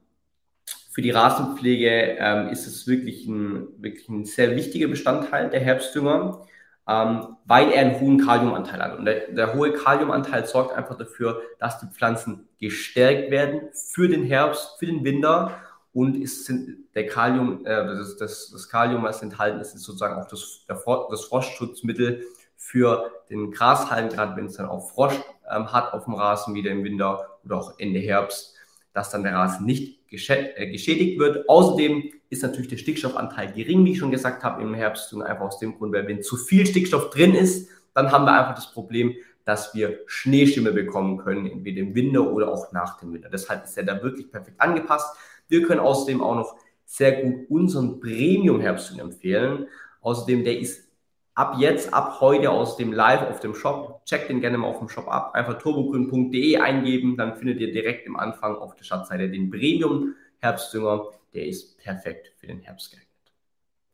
für 0.91 1.03
die 1.03 1.11
Rasenpflege 1.11 2.17
ähm, 2.19 2.49
ist 2.49 2.67
es 2.67 2.87
wirklich 2.87 3.27
ein, 3.27 3.69
wirklich 3.79 4.09
ein 4.09 4.25
sehr 4.25 4.57
wichtiger 4.57 4.89
Bestandteil 4.89 5.51
der 5.51 5.61
Herbstdünger 5.61 6.47
ähm, 6.87 7.37
weil 7.47 7.71
er 7.73 7.81
einen 7.81 8.01
hohen 8.01 8.19
Kaliumanteil 8.19 8.83
hat. 8.83 8.99
Und 8.99 9.07
der, 9.07 9.29
der 9.29 9.55
hohe 9.55 9.73
Kaliumanteil 9.73 10.47
sorgt 10.47 10.77
einfach 10.77 10.97
dafür, 10.97 11.41
dass 11.59 11.81
die 11.81 11.87
Pflanzen 11.87 12.49
gestärkt 12.59 13.31
werden 13.31 13.71
für 13.73 14.09
den 14.09 14.25
Herbst, 14.25 14.79
für 14.79 14.87
den 14.87 15.05
Winter. 15.05 15.59
Und 15.95 16.17
ist 16.17 16.53
der 16.95 17.07
Kalium, 17.07 17.65
äh, 17.65 17.87
das, 17.87 18.17
das, 18.17 18.51
das 18.51 18.69
Kalium, 18.69 19.05
was 19.05 19.23
enthalten 19.23 19.61
ist, 19.61 19.75
ist 19.75 19.85
sozusagen 19.85 20.21
auch 20.21 20.29
das, 20.29 20.65
der, 20.69 20.83
das 21.11 21.25
Frostschutzmittel 21.25 22.27
für 22.57 23.13
den 23.31 23.53
Grashalm, 23.53 24.09
gerade 24.09 24.37
wenn 24.37 24.47
es 24.47 24.57
dann 24.57 24.67
auch 24.67 24.91
Frost 24.91 25.21
ähm, 25.51 25.73
hat 25.73 25.93
auf 25.93 26.05
dem 26.05 26.15
Rasen 26.15 26.55
wieder 26.55 26.73
im 26.73 26.83
Winter 26.83 27.39
oder 27.45 27.57
auch 27.59 27.79
Ende 27.79 28.01
Herbst, 28.01 28.55
dass 28.93 29.11
dann 29.11 29.23
der 29.23 29.35
Rasen 29.35 29.67
nicht 29.67 30.01
äh, 30.11 30.71
geschädigt 30.71 31.19
wird. 31.19 31.49
Außerdem 31.49 32.11
ist 32.31 32.43
natürlich 32.43 32.69
der 32.69 32.79
Stickstoffanteil 32.79 33.53
gering, 33.53 33.85
wie 33.85 33.93
ich 33.93 33.99
schon 33.99 34.11
gesagt 34.11 34.43
habe, 34.43 34.63
im 34.63 34.75
Herbst 34.75 35.13
und 35.13 35.23
einfach 35.23 35.47
aus 35.47 35.59
dem 35.61 35.77
Grund, 35.77 35.93
weil 35.93 36.09
wenn 36.09 36.23
zu 36.23 36.37
viel 36.37 36.67
Stickstoff 36.67 37.11
drin 37.11 37.35
ist, 37.35 37.69
dann 37.95 38.11
haben 38.11 38.25
wir 38.25 38.33
einfach 38.33 38.57
das 38.57 38.73
Problem, 38.73 39.15
dass 39.45 39.75
wir 39.75 40.01
Schneeschimmel 40.07 40.73
bekommen 40.73 41.19
können, 41.19 41.47
entweder 41.47 41.81
im 41.81 41.95
Winter 41.95 42.23
oder 42.33 42.49
auch 42.49 42.73
nach 42.73 42.99
dem 42.99 43.13
Winter. 43.13 43.29
Deshalb 43.29 43.65
ist 43.65 43.77
er 43.77 43.85
da 43.85 44.03
wirklich 44.03 44.31
perfekt 44.31 44.61
angepasst. 44.61 45.17
Wir 45.49 45.63
können 45.63 45.81
außerdem 45.81 46.23
auch 46.23 46.35
noch 46.35 46.57
sehr 46.85 47.23
gut 47.23 47.51
unseren 47.51 48.01
Premium-Herbstdünger 48.01 49.03
empfehlen. 49.03 49.69
Außerdem, 50.01 50.45
der 50.45 50.59
ist 50.59 50.89
ab 51.35 51.57
jetzt, 51.59 51.93
ab 51.93 52.21
heute 52.21 52.51
aus 52.51 52.77
dem 52.77 52.93
Live 52.93 53.23
auf 53.23 53.41
dem 53.41 53.55
Shop. 53.55 54.05
Checkt 54.05 54.29
den 54.29 54.41
gerne 54.41 54.59
mal 54.59 54.69
auf 54.69 54.79
dem 54.79 54.89
Shop 54.89 55.09
ab. 55.09 55.35
Einfach 55.35 55.59
turbogrün.de 55.59 56.59
eingeben, 56.59 57.17
dann 57.17 57.37
findet 57.37 57.61
ihr 57.61 57.73
direkt 57.73 58.07
im 58.07 58.17
Anfang 58.17 58.57
auf 58.57 58.75
der 58.75 58.85
Startseite 58.85 59.31
den 59.31 59.51
Premium 59.51 60.15
Herbstdünger. 60.39 61.09
Der 61.33 61.47
ist 61.47 61.79
perfekt 61.79 62.33
für 62.37 62.47
den 62.47 62.61
Herbst 62.61 62.91
geeignet. 62.91 63.09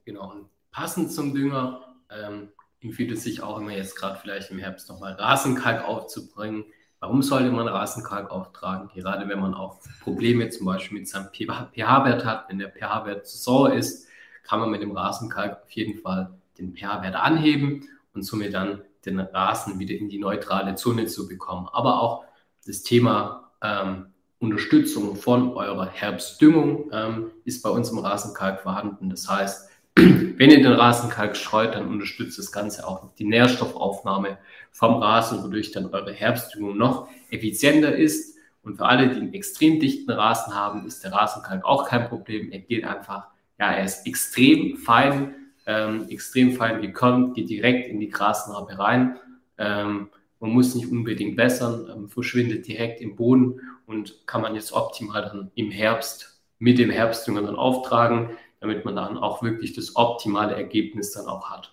Genau. 0.05 0.31
Und 0.33 0.49
passend 0.71 1.13
zum 1.13 1.35
Dünger 1.35 1.97
ähm, 2.11 2.49
empfiehlt 2.81 3.13
es 3.13 3.23
sich 3.23 3.43
auch 3.43 3.59
immer 3.59 3.73
jetzt 3.73 3.97
gerade 3.97 4.19
vielleicht 4.19 4.51
im 4.51 4.59
Herbst 4.59 4.89
nochmal 4.89 5.13
Rasenkalk 5.13 5.85
aufzubringen. 5.85 6.65
Warum 7.01 7.23
sollte 7.23 7.51
man 7.51 7.67
Rasenkalk 7.67 8.31
auftragen? 8.31 8.91
Gerade 8.95 9.27
wenn 9.27 9.41
man 9.41 9.55
auch 9.55 9.79
Probleme 10.03 10.51
zum 10.51 10.67
Beispiel 10.67 10.99
mit 10.99 11.09
seinem 11.09 11.29
pH-Wert 11.33 12.27
hat. 12.27 12.51
Wenn 12.51 12.59
der 12.59 12.69
pH-Wert 12.69 13.27
zu 13.27 13.39
sauer 13.39 13.73
ist, 13.73 14.07
kann 14.45 14.61
man 14.61 14.71
mit 14.71 14.83
dem 14.83 14.93
Rasenkalk 14.93 15.63
auf 15.63 15.71
jeden 15.71 15.99
Fall 15.99 16.31
den 16.59 16.77
pH-Wert 16.77 17.17
anheben 17.17 17.89
und 18.13 18.23
somit 18.23 18.53
dann 18.53 18.83
den 19.07 19.19
Rasen 19.19 19.79
wieder 19.79 19.95
in 19.95 20.11
die 20.11 20.19
neutrale 20.19 20.75
Zone 20.75 21.07
zu 21.07 21.27
bekommen. 21.27 21.69
Aber 21.73 22.03
auch 22.03 22.25
das 22.67 22.83
Thema 22.83 23.51
ähm, 23.63 24.13
Unterstützung 24.39 25.17
von 25.17 25.55
eurer 25.55 25.87
Herbstdüngung 25.87 26.91
ähm, 26.93 27.31
ist 27.45 27.63
bei 27.63 27.71
uns 27.71 27.91
im 27.91 27.99
Rasenkalk 27.99 28.61
vorhanden. 28.61 29.09
Das 29.09 29.27
heißt, 29.27 29.70
wenn 30.01 30.51
ihr 30.51 30.63
den 30.63 30.73
Rasenkalk 30.73 31.37
streut, 31.37 31.75
dann 31.75 31.89
unterstützt 31.89 32.39
das 32.39 32.53
Ganze 32.53 32.87
auch 32.87 33.15
die 33.19 33.27
Nährstoffaufnahme 33.27 34.39
vom 34.71 34.95
Rasen, 34.95 35.43
wodurch 35.43 35.73
dann 35.73 35.87
eure 35.87 36.13
Herbstdüngung 36.13 36.77
noch 36.77 37.09
effizienter 37.31 37.95
ist. 37.95 38.39
Und 38.63 38.77
für 38.77 38.87
alle, 38.87 39.09
die 39.09 39.17
einen 39.17 39.35
extrem 39.35 39.81
dichten 39.81 40.11
Rasen 40.11 40.55
haben, 40.55 40.87
ist 40.87 41.05
der 41.05 41.13
Rasenkalk 41.13 41.65
auch 41.65 41.87
kein 41.87 42.09
Problem. 42.09 42.51
Er 42.53 42.61
geht 42.61 42.85
einfach, 42.85 43.27
ja, 43.59 43.73
er 43.73 43.85
ist 43.85 44.07
extrem 44.07 44.77
fein, 44.77 45.35
ähm, 45.67 46.09
extrem 46.09 46.53
fein 46.53 46.81
gekommen, 46.81 47.35
geht 47.35 47.51
direkt 47.51 47.89
in 47.89 48.01
die 48.01 48.09
Grasnarbe 48.09 48.79
rein. 48.79 49.19
Ähm, 49.59 50.09
man 50.41 50.51
muss 50.51 50.75
nicht 50.75 50.91
unbedingt 50.91 51.37
wässern, 51.37 51.87
ähm, 51.95 52.09
verschwindet 52.09 52.67
direkt 52.67 53.03
im 53.03 53.17
Boden 53.17 53.61
und 53.87 54.27
kann 54.27 54.41
man 54.41 54.55
jetzt 54.55 54.73
optimal 54.73 55.23
dann 55.23 55.51
im 55.55 55.71
Herbst 55.71 56.41
mit 56.59 56.79
dem 56.79 56.91
Herbstdünger 56.91 57.43
dann 57.43 57.57
auftragen 57.57 58.31
damit 58.61 58.85
man 58.85 58.97
dann 58.97 59.19
auch 59.19 59.43
wirklich 59.43 59.75
das 59.75 59.97
optimale 59.97 60.55
Ergebnis 60.55 61.13
dann 61.13 61.27
auch 61.27 61.51
hat. 61.51 61.73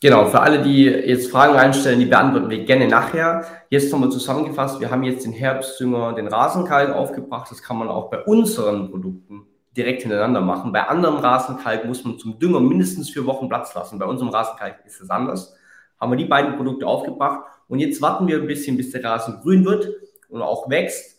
Genau, 0.00 0.26
für 0.26 0.40
alle, 0.40 0.60
die 0.60 0.84
jetzt 0.84 1.30
Fragen 1.30 1.54
reinstellen, 1.54 1.98
die 1.98 2.04
beantworten 2.04 2.50
wir 2.50 2.64
gerne 2.64 2.88
nachher. 2.88 3.46
Jetzt 3.70 3.90
nochmal 3.90 4.10
zusammengefasst, 4.10 4.78
wir 4.80 4.90
haben 4.90 5.02
jetzt 5.02 5.24
den 5.24 5.32
Herbstdünger, 5.32 6.12
den 6.12 6.26
Rasenkalk 6.26 6.94
aufgebracht. 6.94 7.50
Das 7.50 7.62
kann 7.62 7.78
man 7.78 7.88
auch 7.88 8.10
bei 8.10 8.22
unseren 8.24 8.90
Produkten 8.90 9.46
direkt 9.74 10.02
hintereinander 10.02 10.40
machen. 10.40 10.72
Bei 10.72 10.86
anderen 10.86 11.16
Rasenkalk 11.16 11.86
muss 11.86 12.04
man 12.04 12.18
zum 12.18 12.38
Dünger 12.38 12.60
mindestens 12.60 13.10
vier 13.10 13.24
Wochen 13.24 13.48
Platz 13.48 13.74
lassen. 13.74 13.98
Bei 13.98 14.04
unserem 14.04 14.30
Rasenkalk 14.30 14.80
ist 14.84 15.00
es 15.00 15.08
anders. 15.08 15.56
Haben 15.98 16.12
wir 16.12 16.16
die 16.16 16.26
beiden 16.26 16.56
Produkte 16.56 16.86
aufgebracht 16.86 17.46
und 17.68 17.78
jetzt 17.78 18.02
warten 18.02 18.28
wir 18.28 18.36
ein 18.36 18.46
bisschen, 18.46 18.76
bis 18.76 18.90
der 18.90 19.02
Rasen 19.02 19.40
grün 19.40 19.64
wird 19.64 19.88
und 20.28 20.42
auch 20.42 20.68
wächst 20.68 21.13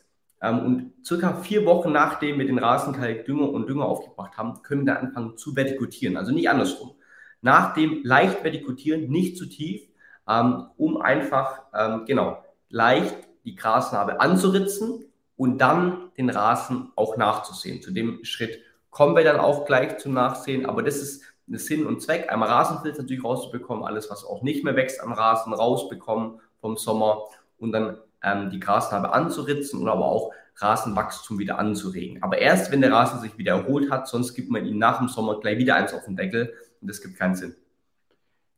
und 0.50 0.94
circa 1.04 1.34
vier 1.34 1.66
Wochen 1.66 1.92
nachdem 1.92 2.40
wir 2.40 2.46
den 2.46 2.60
Rasenkalk 2.60 3.26
Dünger 3.26 3.50
und 3.50 3.68
Dünger 3.68 3.86
aufgebracht 3.86 4.38
haben, 4.38 4.62
können 4.64 4.86
wir 4.86 5.00
anfangen 5.00 5.38
zu 5.38 5.56
vertikutieren. 5.56 6.18
Also 6.18 6.32
nicht 6.32 6.50
andersrum. 6.50 6.96
Nach 7.42 7.74
dem 7.74 8.02
leicht 8.04 8.44
vertikutieren, 8.44 9.10
nicht 9.10 9.38
zu 9.38 9.46
tief, 9.46 9.82
ähm, 10.28 10.68
um 10.78 11.02
einfach, 11.02 11.62
ähm, 11.74 12.06
genau, 12.06 12.44
leicht 12.70 13.16
die 13.46 13.56
Grasnarbe 13.56 14.20
anzuritzen 14.20 15.06
und 15.38 15.60
dann 15.60 16.12
den 16.18 16.30
Rasen 16.30 16.92
auch 16.96 17.18
nachzusehen. 17.18 17.82
Zu 17.82 17.92
dem 17.92 18.24
Schritt 18.24 18.60
kommen 18.90 19.16
wir 19.16 19.24
dann 19.24 19.40
auch 19.40 19.66
gleich 19.66 19.98
zum 19.98 20.14
Nachsehen, 20.14 20.66
aber 20.66 20.82
das 20.82 20.98
ist 20.98 21.24
Sinn 21.48 21.86
und 21.86 22.02
Zweck, 22.02 22.32
einmal 22.32 22.50
Rasenfilz 22.50 22.98
natürlich 22.98 23.24
rauszubekommen, 23.24 23.84
alles, 23.84 24.10
was 24.10 24.26
auch 24.26 24.42
nicht 24.42 24.64
mehr 24.64 24.76
wächst 24.76 25.02
am 25.02 25.14
Rasen, 25.14 25.54
rausbekommen 25.54 26.40
vom 26.60 26.78
Sommer 26.78 27.26
und 27.60 27.72
dann 27.72 27.98
ähm, 28.26 28.50
die 28.50 28.60
Grasnarbe 28.60 29.14
anzuritzen 29.14 29.80
und 29.82 29.88
aber 29.88 30.06
auch 30.06 30.34
Rasenwachstum 30.58 31.38
wieder 31.38 31.60
anzuregen. 31.60 32.24
Aber 32.24 32.38
erst, 32.38 32.72
wenn 32.72 32.82
der 32.82 32.92
Rasen 32.92 33.20
sich 33.22 33.38
wieder 33.38 33.54
erholt 33.54 33.92
hat, 33.92 34.08
sonst 34.08 34.34
gibt 34.34 34.50
man 34.50 34.66
ihm 34.66 34.78
nach 34.78 34.98
dem 35.00 35.08
Sommer 35.08 35.40
gleich 35.40 35.58
wieder 35.58 35.76
eins 35.76 35.94
auf 35.94 36.06
den 36.06 36.16
Deckel 36.16 36.54
und 36.82 36.90
das 36.90 37.02
gibt 37.02 37.18
keinen 37.18 37.36
Sinn. 37.36 37.56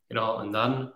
Genau, 0.09 0.39
und 0.39 0.53
dann, 0.53 0.91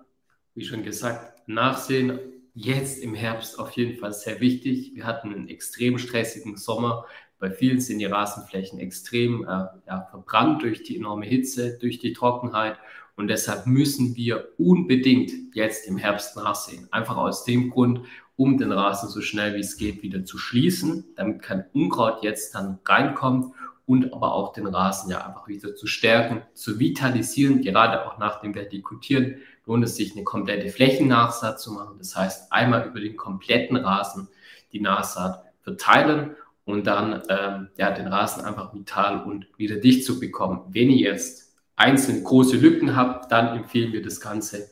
wie 0.55 0.63
schon 0.63 0.83
gesagt, 0.83 1.47
Nachsehen 1.47 2.19
jetzt 2.53 3.01
im 3.01 3.15
Herbst 3.15 3.59
auf 3.59 3.71
jeden 3.71 3.99
Fall 3.99 4.13
sehr 4.13 4.39
wichtig. 4.39 4.91
Wir 4.95 5.05
hatten 5.05 5.33
einen 5.33 5.47
extrem 5.49 5.97
stressigen 5.97 6.55
Sommer. 6.55 7.05
Bei 7.39 7.49
vielen 7.49 7.81
sind 7.81 7.99
die 7.99 8.05
Rasenflächen 8.05 8.79
extrem 8.79 9.43
äh, 9.43 9.65
ja, 9.87 10.07
verbrannt 10.11 10.61
durch 10.61 10.83
die 10.83 10.97
enorme 10.97 11.25
Hitze, 11.25 11.77
durch 11.79 11.99
die 11.99 12.13
Trockenheit. 12.13 12.77
Und 13.15 13.27
deshalb 13.27 13.67
müssen 13.67 14.15
wir 14.15 14.49
unbedingt 14.57 15.55
jetzt 15.55 15.87
im 15.87 15.97
Herbst 15.97 16.35
nachsehen. 16.35 16.87
Einfach 16.91 17.17
aus 17.17 17.43
dem 17.43 17.69
Grund, 17.69 18.01
um 18.41 18.57
den 18.57 18.71
Rasen 18.71 19.07
so 19.07 19.21
schnell 19.21 19.53
wie 19.53 19.59
es 19.59 19.77
geht 19.77 20.01
wieder 20.01 20.25
zu 20.25 20.39
schließen, 20.39 21.05
damit 21.15 21.43
kein 21.43 21.65
Unkraut 21.73 22.23
jetzt 22.23 22.55
dann 22.55 22.79
reinkommt 22.83 23.53
und 23.85 24.11
aber 24.13 24.33
auch 24.33 24.51
den 24.51 24.65
Rasen 24.65 25.11
ja 25.11 25.27
einfach 25.27 25.47
wieder 25.47 25.75
zu 25.75 25.85
stärken, 25.85 26.41
zu 26.55 26.79
vitalisieren. 26.79 27.61
Gerade 27.61 28.03
auch 28.07 28.17
nach 28.17 28.41
dem 28.41 28.55
Vertikutieren 28.55 29.35
lohnt 29.67 29.83
es 29.83 29.95
sich, 29.95 30.15
eine 30.15 30.23
komplette 30.23 30.69
Flächennachsaat 30.69 31.61
zu 31.61 31.71
machen. 31.71 31.99
Das 31.99 32.15
heißt, 32.15 32.51
einmal 32.51 32.87
über 32.87 32.99
den 32.99 33.15
kompletten 33.15 33.77
Rasen 33.77 34.27
die 34.73 34.81
Nachsaat 34.81 35.43
verteilen 35.61 36.35
und 36.65 36.87
dann 36.87 37.21
ähm, 37.29 37.67
ja, 37.77 37.91
den 37.91 38.07
Rasen 38.07 38.43
einfach 38.43 38.73
vital 38.73 39.23
und 39.23 39.45
wieder 39.57 39.75
dicht 39.75 40.03
zu 40.03 40.19
bekommen. 40.19 40.61
Wenn 40.69 40.89
ihr 40.89 41.11
jetzt 41.11 41.53
einzelne 41.75 42.23
große 42.23 42.57
Lücken 42.57 42.95
habt, 42.95 43.31
dann 43.31 43.55
empfehlen 43.55 43.93
wir 43.93 44.01
das 44.01 44.19
Ganze 44.19 44.67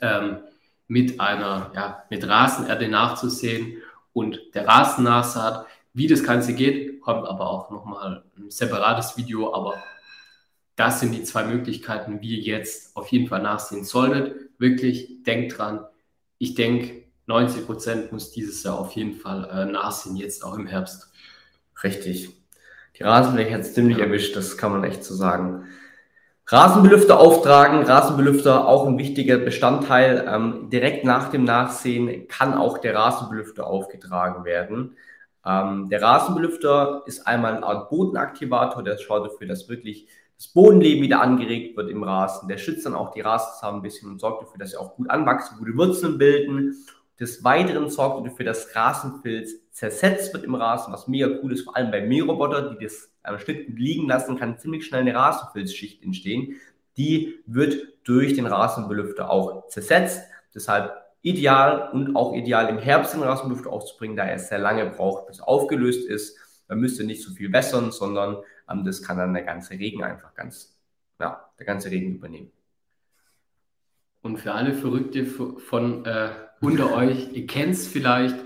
ähm, 0.00 0.38
mit 0.90 1.20
einer, 1.20 1.70
ja, 1.72 2.02
mit 2.10 2.26
Rasenerde 2.26 2.88
nachzusehen 2.88 3.76
und 4.12 4.40
der 4.54 4.66
Rasennachsaat. 4.66 5.66
Wie 5.92 6.08
das 6.08 6.24
Ganze 6.24 6.52
geht, 6.52 7.00
kommt 7.00 7.26
aber 7.28 7.48
auch 7.48 7.70
nochmal 7.70 8.24
ein 8.36 8.50
separates 8.50 9.16
Video, 9.16 9.54
aber 9.54 9.74
das 10.74 10.98
sind 10.98 11.12
die 11.12 11.22
zwei 11.22 11.44
Möglichkeiten, 11.44 12.20
wie 12.20 12.40
ihr 12.40 12.58
jetzt 12.58 12.96
auf 12.96 13.06
jeden 13.08 13.28
Fall 13.28 13.40
nachsehen 13.40 13.84
solltet. 13.84 14.50
Wirklich, 14.58 15.22
denkt 15.22 15.56
dran, 15.56 15.86
ich 16.38 16.54
denke, 16.54 17.04
90 17.26 17.66
Prozent 17.66 18.12
muss 18.12 18.32
dieses 18.32 18.62
Jahr 18.64 18.78
auf 18.78 18.90
jeden 18.92 19.14
Fall 19.14 19.48
äh, 19.48 19.70
nachsehen, 19.70 20.16
jetzt 20.16 20.44
auch 20.44 20.56
im 20.58 20.66
Herbst. 20.66 21.12
Richtig. 21.84 22.30
Die 22.98 23.04
Rasenfläche 23.04 23.54
hat 23.54 23.60
es 23.60 23.74
ziemlich 23.74 23.98
ja. 23.98 24.06
erwischt, 24.06 24.34
das 24.34 24.58
kann 24.58 24.72
man 24.72 24.82
echt 24.82 25.04
so 25.04 25.14
sagen. 25.14 25.68
Rasenbelüfter 26.52 27.20
auftragen, 27.20 27.84
Rasenbelüfter 27.84 28.66
auch 28.66 28.84
ein 28.84 28.98
wichtiger 28.98 29.38
Bestandteil. 29.38 30.26
Ähm, 30.28 30.68
direkt 30.68 31.04
nach 31.04 31.30
dem 31.30 31.44
Nachsehen 31.44 32.26
kann 32.26 32.54
auch 32.54 32.78
der 32.78 32.96
Rasenbelüfter 32.96 33.68
aufgetragen 33.68 34.44
werden. 34.44 34.96
Ähm, 35.46 35.88
der 35.90 36.02
Rasenbelüfter 36.02 37.04
ist 37.06 37.24
einmal 37.24 37.54
eine 37.54 37.64
Art 37.64 37.88
Bodenaktivator, 37.88 38.82
der 38.82 38.98
schaut 38.98 39.26
dafür, 39.26 39.46
dass 39.46 39.68
wirklich 39.68 40.08
das 40.36 40.48
Bodenleben 40.48 41.04
wieder 41.04 41.20
angeregt 41.20 41.76
wird 41.76 41.88
im 41.88 42.02
Rasen. 42.02 42.48
Der 42.48 42.58
schützt 42.58 42.84
dann 42.84 42.96
auch 42.96 43.12
die 43.12 43.20
Rasensamen 43.20 43.78
ein 43.78 43.82
bisschen 43.82 44.10
und 44.10 44.20
sorgt 44.20 44.42
dafür, 44.42 44.58
dass 44.58 44.72
sie 44.72 44.76
auch 44.76 44.96
gut 44.96 45.08
anwachsen, 45.08 45.56
gute 45.56 45.76
Wurzeln 45.76 46.18
bilden. 46.18 46.84
Des 47.20 47.44
Weiteren 47.44 47.90
sorgt 47.90 48.26
dafür, 48.26 48.46
dass 48.46 48.74
Rasenfilz 48.74 49.70
zersetzt 49.70 50.34
wird 50.34 50.42
im 50.42 50.56
Rasen, 50.56 50.92
was 50.92 51.06
mega 51.06 51.28
cool 51.44 51.52
ist, 51.52 51.62
vor 51.62 51.76
allem 51.76 51.92
bei 51.92 52.00
Mähroboter, 52.00 52.70
die 52.70 52.84
das 52.84 53.09
am 53.22 53.38
Stück 53.38 53.68
liegen 53.68 54.08
lassen, 54.08 54.38
kann 54.38 54.58
ziemlich 54.58 54.86
schnell 54.86 55.02
eine 55.02 55.14
Rasenfilzschicht 55.14 56.02
entstehen. 56.02 56.56
Die 56.96 57.40
wird 57.46 57.76
durch 58.04 58.34
den 58.34 58.46
Rasenbelüfter 58.46 59.30
auch 59.30 59.68
zersetzt. 59.68 60.22
Deshalb 60.54 60.92
ideal 61.22 61.90
und 61.92 62.16
auch 62.16 62.34
ideal 62.34 62.68
im 62.68 62.78
Herbst 62.78 63.14
den 63.14 63.22
Rasenbelüfter 63.22 63.70
aufzubringen, 63.70 64.16
da 64.16 64.24
er 64.24 64.38
sehr 64.38 64.58
lange 64.58 64.86
braucht, 64.86 65.26
bis 65.26 65.40
aufgelöst 65.40 66.08
ist. 66.08 66.36
Man 66.68 66.80
müsste 66.80 67.04
nicht 67.04 67.22
so 67.22 67.32
viel 67.32 67.52
wässern, 67.52 67.92
sondern 67.92 68.38
ähm, 68.70 68.84
das 68.84 69.02
kann 69.02 69.18
dann 69.18 69.34
der 69.34 69.42
ganze 69.42 69.72
Regen 69.72 70.02
einfach 70.02 70.34
ganz, 70.34 70.78
ja, 71.18 71.50
der 71.58 71.66
ganze 71.66 71.90
Regen 71.90 72.14
übernehmen. 72.14 72.50
Und 74.22 74.38
für 74.38 74.52
alle 74.52 74.74
Verrückte 74.74 75.24
von 75.24 76.04
äh, 76.04 76.30
unter 76.60 76.94
euch, 76.94 77.32
ihr 77.32 77.46
kennt 77.46 77.72
es 77.72 77.88
vielleicht, 77.88 78.36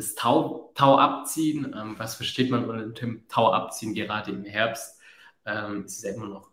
das 0.00 0.14
Tau, 0.14 0.72
Tau 0.74 0.98
abziehen. 0.98 1.74
Ähm, 1.76 1.94
was 1.98 2.14
versteht 2.14 2.50
man 2.50 2.68
unter 2.68 2.88
dem 2.88 3.28
Tau 3.28 3.52
abziehen? 3.52 3.94
Gerade 3.94 4.32
im 4.32 4.44
Herbst 4.44 4.98
ähm, 5.46 5.84
ist 5.84 5.98
es 5.98 6.02
ja 6.02 6.14
immer 6.14 6.26
noch 6.26 6.48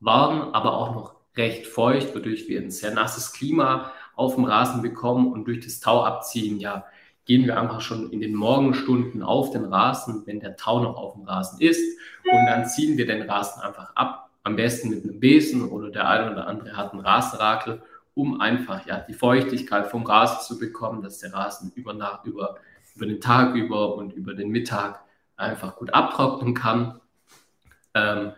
warm, 0.00 0.54
aber 0.54 0.76
auch 0.76 0.94
noch 0.94 1.14
recht 1.36 1.66
feucht, 1.66 2.14
wodurch 2.14 2.48
wir 2.48 2.60
ein 2.60 2.70
sehr 2.70 2.92
nasses 2.92 3.32
Klima 3.32 3.92
auf 4.16 4.36
dem 4.36 4.44
Rasen 4.44 4.82
bekommen 4.82 5.32
und 5.32 5.46
durch 5.46 5.60
das 5.60 5.80
Tau 5.80 6.04
abziehen, 6.04 6.58
ja, 6.58 6.84
gehen 7.24 7.46
wir 7.46 7.58
einfach 7.58 7.80
schon 7.80 8.10
in 8.10 8.20
den 8.20 8.34
Morgenstunden 8.34 9.22
auf 9.22 9.50
den 9.50 9.64
Rasen, 9.64 10.22
wenn 10.26 10.40
der 10.40 10.56
Tau 10.56 10.80
noch 10.80 10.96
auf 10.96 11.14
dem 11.14 11.24
Rasen 11.24 11.60
ist 11.60 11.98
und 12.24 12.46
dann 12.46 12.66
ziehen 12.66 12.96
wir 12.98 13.06
den 13.06 13.28
Rasen 13.28 13.62
einfach 13.62 13.94
ab, 13.96 14.30
am 14.42 14.56
besten 14.56 14.90
mit 14.90 15.04
einem 15.04 15.20
Besen 15.20 15.68
oder 15.68 15.90
der 15.90 16.08
eine 16.08 16.32
oder 16.32 16.46
andere 16.46 16.76
hat 16.76 16.92
einen 16.92 17.00
Rasenrakel 17.00 17.82
um 18.14 18.40
einfach 18.40 18.86
ja, 18.86 19.00
die 19.00 19.14
Feuchtigkeit 19.14 19.88
vom 19.88 20.04
Rasen 20.04 20.40
zu 20.46 20.58
bekommen, 20.58 21.02
dass 21.02 21.18
der 21.18 21.32
Rasen 21.32 21.72
über, 21.74 21.92
Nacht, 21.92 22.26
über, 22.26 22.56
über 22.94 23.06
den 23.06 23.20
Tag 23.20 23.54
über 23.54 23.96
und 23.96 24.12
über 24.12 24.34
den 24.34 24.50
Mittag 24.50 25.00
einfach 25.36 25.76
gut 25.76 25.92
abtrocknen 25.92 26.54
kann, 26.54 27.00
ähm, 27.94 28.32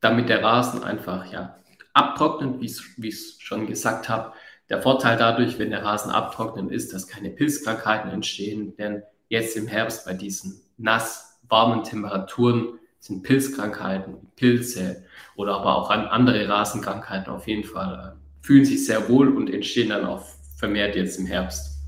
damit 0.00 0.28
der 0.28 0.42
Rasen 0.42 0.84
einfach 0.84 1.30
ja, 1.32 1.56
abtrocknet, 1.92 2.60
wie 2.60 3.08
ich 3.08 3.14
es 3.14 3.36
schon 3.40 3.66
gesagt 3.66 4.08
habe. 4.08 4.32
Der 4.68 4.82
Vorteil 4.82 5.16
dadurch, 5.16 5.58
wenn 5.58 5.70
der 5.70 5.84
Rasen 5.84 6.10
abtrocknet, 6.10 6.70
ist, 6.70 6.92
dass 6.92 7.08
keine 7.08 7.30
Pilzkrankheiten 7.30 8.10
entstehen, 8.10 8.76
denn 8.76 9.02
jetzt 9.28 9.56
im 9.56 9.66
Herbst 9.66 10.04
bei 10.06 10.14
diesen 10.14 10.60
nass 10.76 11.40
warmen 11.48 11.84
Temperaturen 11.84 12.78
sind 12.98 13.22
Pilzkrankheiten, 13.22 14.32
Pilze 14.36 15.04
oder 15.36 15.56
aber 15.56 15.76
auch 15.76 15.90
andere 15.90 16.48
Rasenkrankheiten 16.48 17.32
auf 17.32 17.46
jeden 17.46 17.64
Fall 17.64 18.16
äh, 18.16 18.25
fühlen 18.46 18.64
sich 18.64 18.86
sehr 18.86 19.08
wohl 19.08 19.36
und 19.36 19.52
entstehen 19.52 19.88
dann 19.88 20.04
auch 20.04 20.24
vermehrt 20.56 20.94
jetzt 20.94 21.18
im 21.18 21.26
Herbst. 21.26 21.80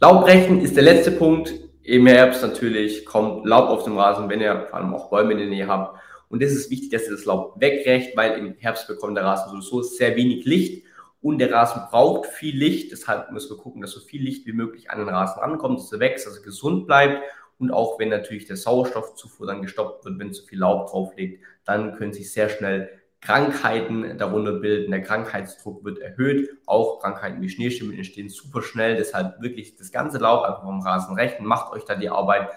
Laubbrechen 0.00 0.60
ist 0.60 0.74
der 0.74 0.82
letzte 0.82 1.12
Punkt. 1.12 1.54
Im 1.84 2.08
Herbst 2.08 2.42
natürlich 2.42 3.06
kommt 3.06 3.46
Laub 3.46 3.68
auf 3.68 3.84
dem 3.84 3.96
Rasen, 3.96 4.28
wenn 4.28 4.40
ihr 4.40 4.66
vor 4.68 4.80
allem 4.80 4.92
auch 4.92 5.08
Bäume 5.08 5.32
in 5.32 5.38
der 5.38 5.46
Nähe 5.46 5.68
habt. 5.68 6.00
Und 6.28 6.42
es 6.42 6.52
ist 6.52 6.70
wichtig, 6.70 6.90
dass 6.90 7.04
ihr 7.04 7.12
das 7.12 7.26
Laub 7.26 7.60
wegrecht, 7.60 8.16
weil 8.16 8.38
im 8.38 8.54
Herbst 8.58 8.88
bekommt 8.88 9.16
der 9.16 9.24
Rasen 9.24 9.52
sowieso 9.52 9.82
sehr 9.82 10.16
wenig 10.16 10.44
Licht 10.44 10.84
und 11.20 11.38
der 11.38 11.52
Rasen 11.52 11.82
braucht 11.90 12.26
viel 12.26 12.56
Licht. 12.56 12.90
Deshalb 12.90 13.30
müssen 13.30 13.50
wir 13.50 13.62
gucken, 13.62 13.82
dass 13.82 13.92
so 13.92 14.00
viel 14.00 14.22
Licht 14.22 14.44
wie 14.46 14.52
möglich 14.52 14.90
an 14.90 14.98
den 14.98 15.08
Rasen 15.08 15.40
ankommt, 15.40 15.78
dass 15.78 15.92
er 15.92 16.00
wächst, 16.00 16.26
dass 16.26 16.38
er 16.38 16.42
gesund 16.42 16.88
bleibt. 16.88 17.22
Und 17.60 17.70
auch 17.70 18.00
wenn 18.00 18.08
natürlich 18.08 18.46
der 18.46 18.56
Sauerstoffzufuhr 18.56 19.46
dann 19.46 19.62
gestoppt 19.62 20.04
wird, 20.04 20.18
wenn 20.18 20.32
zu 20.32 20.44
viel 20.44 20.58
Laub 20.58 20.90
drauf 20.90 21.16
liegt, 21.16 21.44
dann 21.64 21.94
können 21.94 22.12
sich 22.12 22.32
sehr 22.32 22.48
schnell 22.48 22.90
Krankheiten 23.22 24.18
darunter 24.18 24.52
bilden. 24.52 24.90
Der 24.90 25.00
Krankheitsdruck 25.00 25.84
wird 25.84 26.00
erhöht. 26.00 26.50
Auch 26.66 27.00
Krankheiten 27.00 27.40
wie 27.40 27.48
Schneeschimmel 27.48 27.96
entstehen 27.96 28.28
super 28.28 28.62
schnell. 28.62 28.96
Deshalb 28.96 29.40
wirklich 29.40 29.76
das 29.76 29.92
ganze 29.92 30.18
Laub 30.18 30.44
einfach 30.44 30.64
vom 30.64 30.82
Rasen 30.82 31.14
rechnen. 31.14 31.46
Macht 31.46 31.72
euch 31.72 31.84
da 31.84 31.94
die 31.94 32.10
Arbeit. 32.10 32.48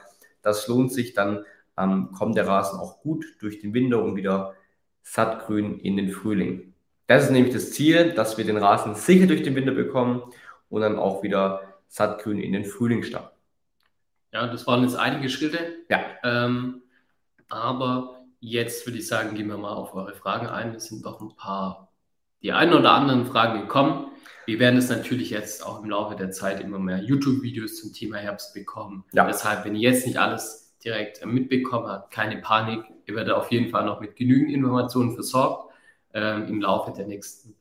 Das 0.42 0.68
lohnt 0.68 0.92
sich. 0.92 1.14
Dann 1.14 1.46
ähm, 1.78 2.12
kommt 2.18 2.36
der 2.36 2.48
Rasen 2.48 2.80
auch 2.80 3.00
gut 3.02 3.26
durch 3.40 3.60
den 3.60 3.76
Winter 3.76 4.04
und 4.04 4.16
wieder 4.16 4.56
sattgrün 5.04 5.80
in 5.80 5.98
den 5.98 6.10
Frühling. 6.10 6.74
Das 7.06 7.26
ist 7.26 7.30
nämlich 7.30 7.54
das 7.54 7.72
Ziel, 7.72 8.14
dass 8.14 8.40
wir 8.40 8.46
den 8.46 8.58
Rasen 8.58 8.96
sicher 8.96 9.28
durch 9.28 9.44
den 9.44 9.56
Winter 9.56 9.74
bekommen 9.74 10.24
und 10.70 10.82
dann 10.82 10.98
auch 10.98 11.22
wieder 11.22 11.62
sattgrün 11.88 12.40
in 12.40 12.54
den 12.54 12.66
Frühling 12.66 13.04
starten. 13.04 13.36
Ja, 14.34 14.48
das 14.48 14.66
waren 14.66 14.82
jetzt 14.82 14.96
einige 14.96 15.30
Schritte. 15.30 15.60
Ja. 15.90 16.02
Ähm, 16.24 16.82
aber 17.50 18.15
jetzt 18.40 18.86
würde 18.86 19.00
ich 19.00 19.08
sagen, 19.08 19.36
gehen 19.36 19.48
wir 19.48 19.58
mal 19.58 19.74
auf 19.74 19.94
eure 19.94 20.14
Fragen 20.14 20.48
ein. 20.48 20.76
Es 20.76 20.86
sind 20.86 21.06
doch 21.06 21.22
ein 21.22 21.36
paar, 21.36 21.92
die 22.42 22.52
einen 22.52 22.74
oder 22.74 22.92
anderen 22.92 23.26
Fragen 23.26 23.62
gekommen. 23.62 24.12
Wir 24.46 24.60
werden 24.60 24.78
es 24.78 24.90
natürlich 24.90 25.32
jetzt 25.32 25.66
auch 25.66 25.84
im 25.84 25.90
Laufe 25.90 26.16
der 26.16 26.32
Zeit 26.32 26.62
immer 26.62 26.78
mehr 26.78 27.00
YouTube-Videos 27.00 27.80
zum 27.80 27.94
Thema 27.94 28.18
Herbst 28.18 28.54
bekommen. 28.54 29.06
Ja. 29.14 29.26
Deshalb, 29.26 29.66
wenn 29.66 29.76
ihr 29.76 29.90
jetzt 29.90 30.06
nicht 30.06 30.18
alles 30.18 30.66
direkt 30.86 31.22
äh, 31.22 31.26
mitbekommen 31.26 31.88
hat, 31.88 32.12
keine 32.12 32.38
Panik. 32.38 32.86
Ihr 33.08 33.16
werdet 33.16 33.34
auf 33.34 33.52
jeden 33.52 33.72
Fall 33.72 33.86
noch 33.86 34.00
mit 34.00 34.16
genügend 34.16 34.52
Informationen 34.52 35.16
versorgt 35.16 35.74
ähm, 36.14 36.48
im 36.48 36.62
Laufe 36.62 36.94
der 36.96 37.08
nächsten 37.08 37.56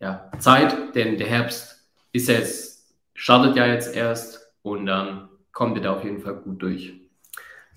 ja, 0.00 0.30
Zeit, 0.38 0.94
denn 0.94 1.16
der 1.16 1.28
Herbst 1.28 1.88
ist 2.12 2.28
jetzt, 2.28 2.94
startet 3.14 3.56
ja 3.56 3.66
jetzt 3.66 3.94
erst 3.94 4.52
und 4.62 4.86
dann 4.86 5.28
kommt 5.52 5.76
ihr 5.76 5.82
da 5.82 5.94
auf 5.94 6.04
jeden 6.04 6.20
Fall 6.20 6.36
gut 6.36 6.60
durch. 6.60 7.01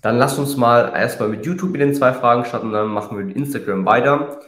Dann 0.06 0.18
lasst 0.18 0.38
uns 0.38 0.56
mal 0.56 0.92
erstmal 0.94 1.30
mit 1.30 1.44
YouTube 1.44 1.74
in 1.74 1.80
den 1.80 1.92
zwei 1.92 2.12
Fragen 2.12 2.44
starten 2.44 2.68
und 2.68 2.74
dann 2.74 2.86
machen 2.86 3.18
wir 3.18 3.24
mit 3.24 3.34
Instagram 3.34 3.84
weiter. 3.86 4.38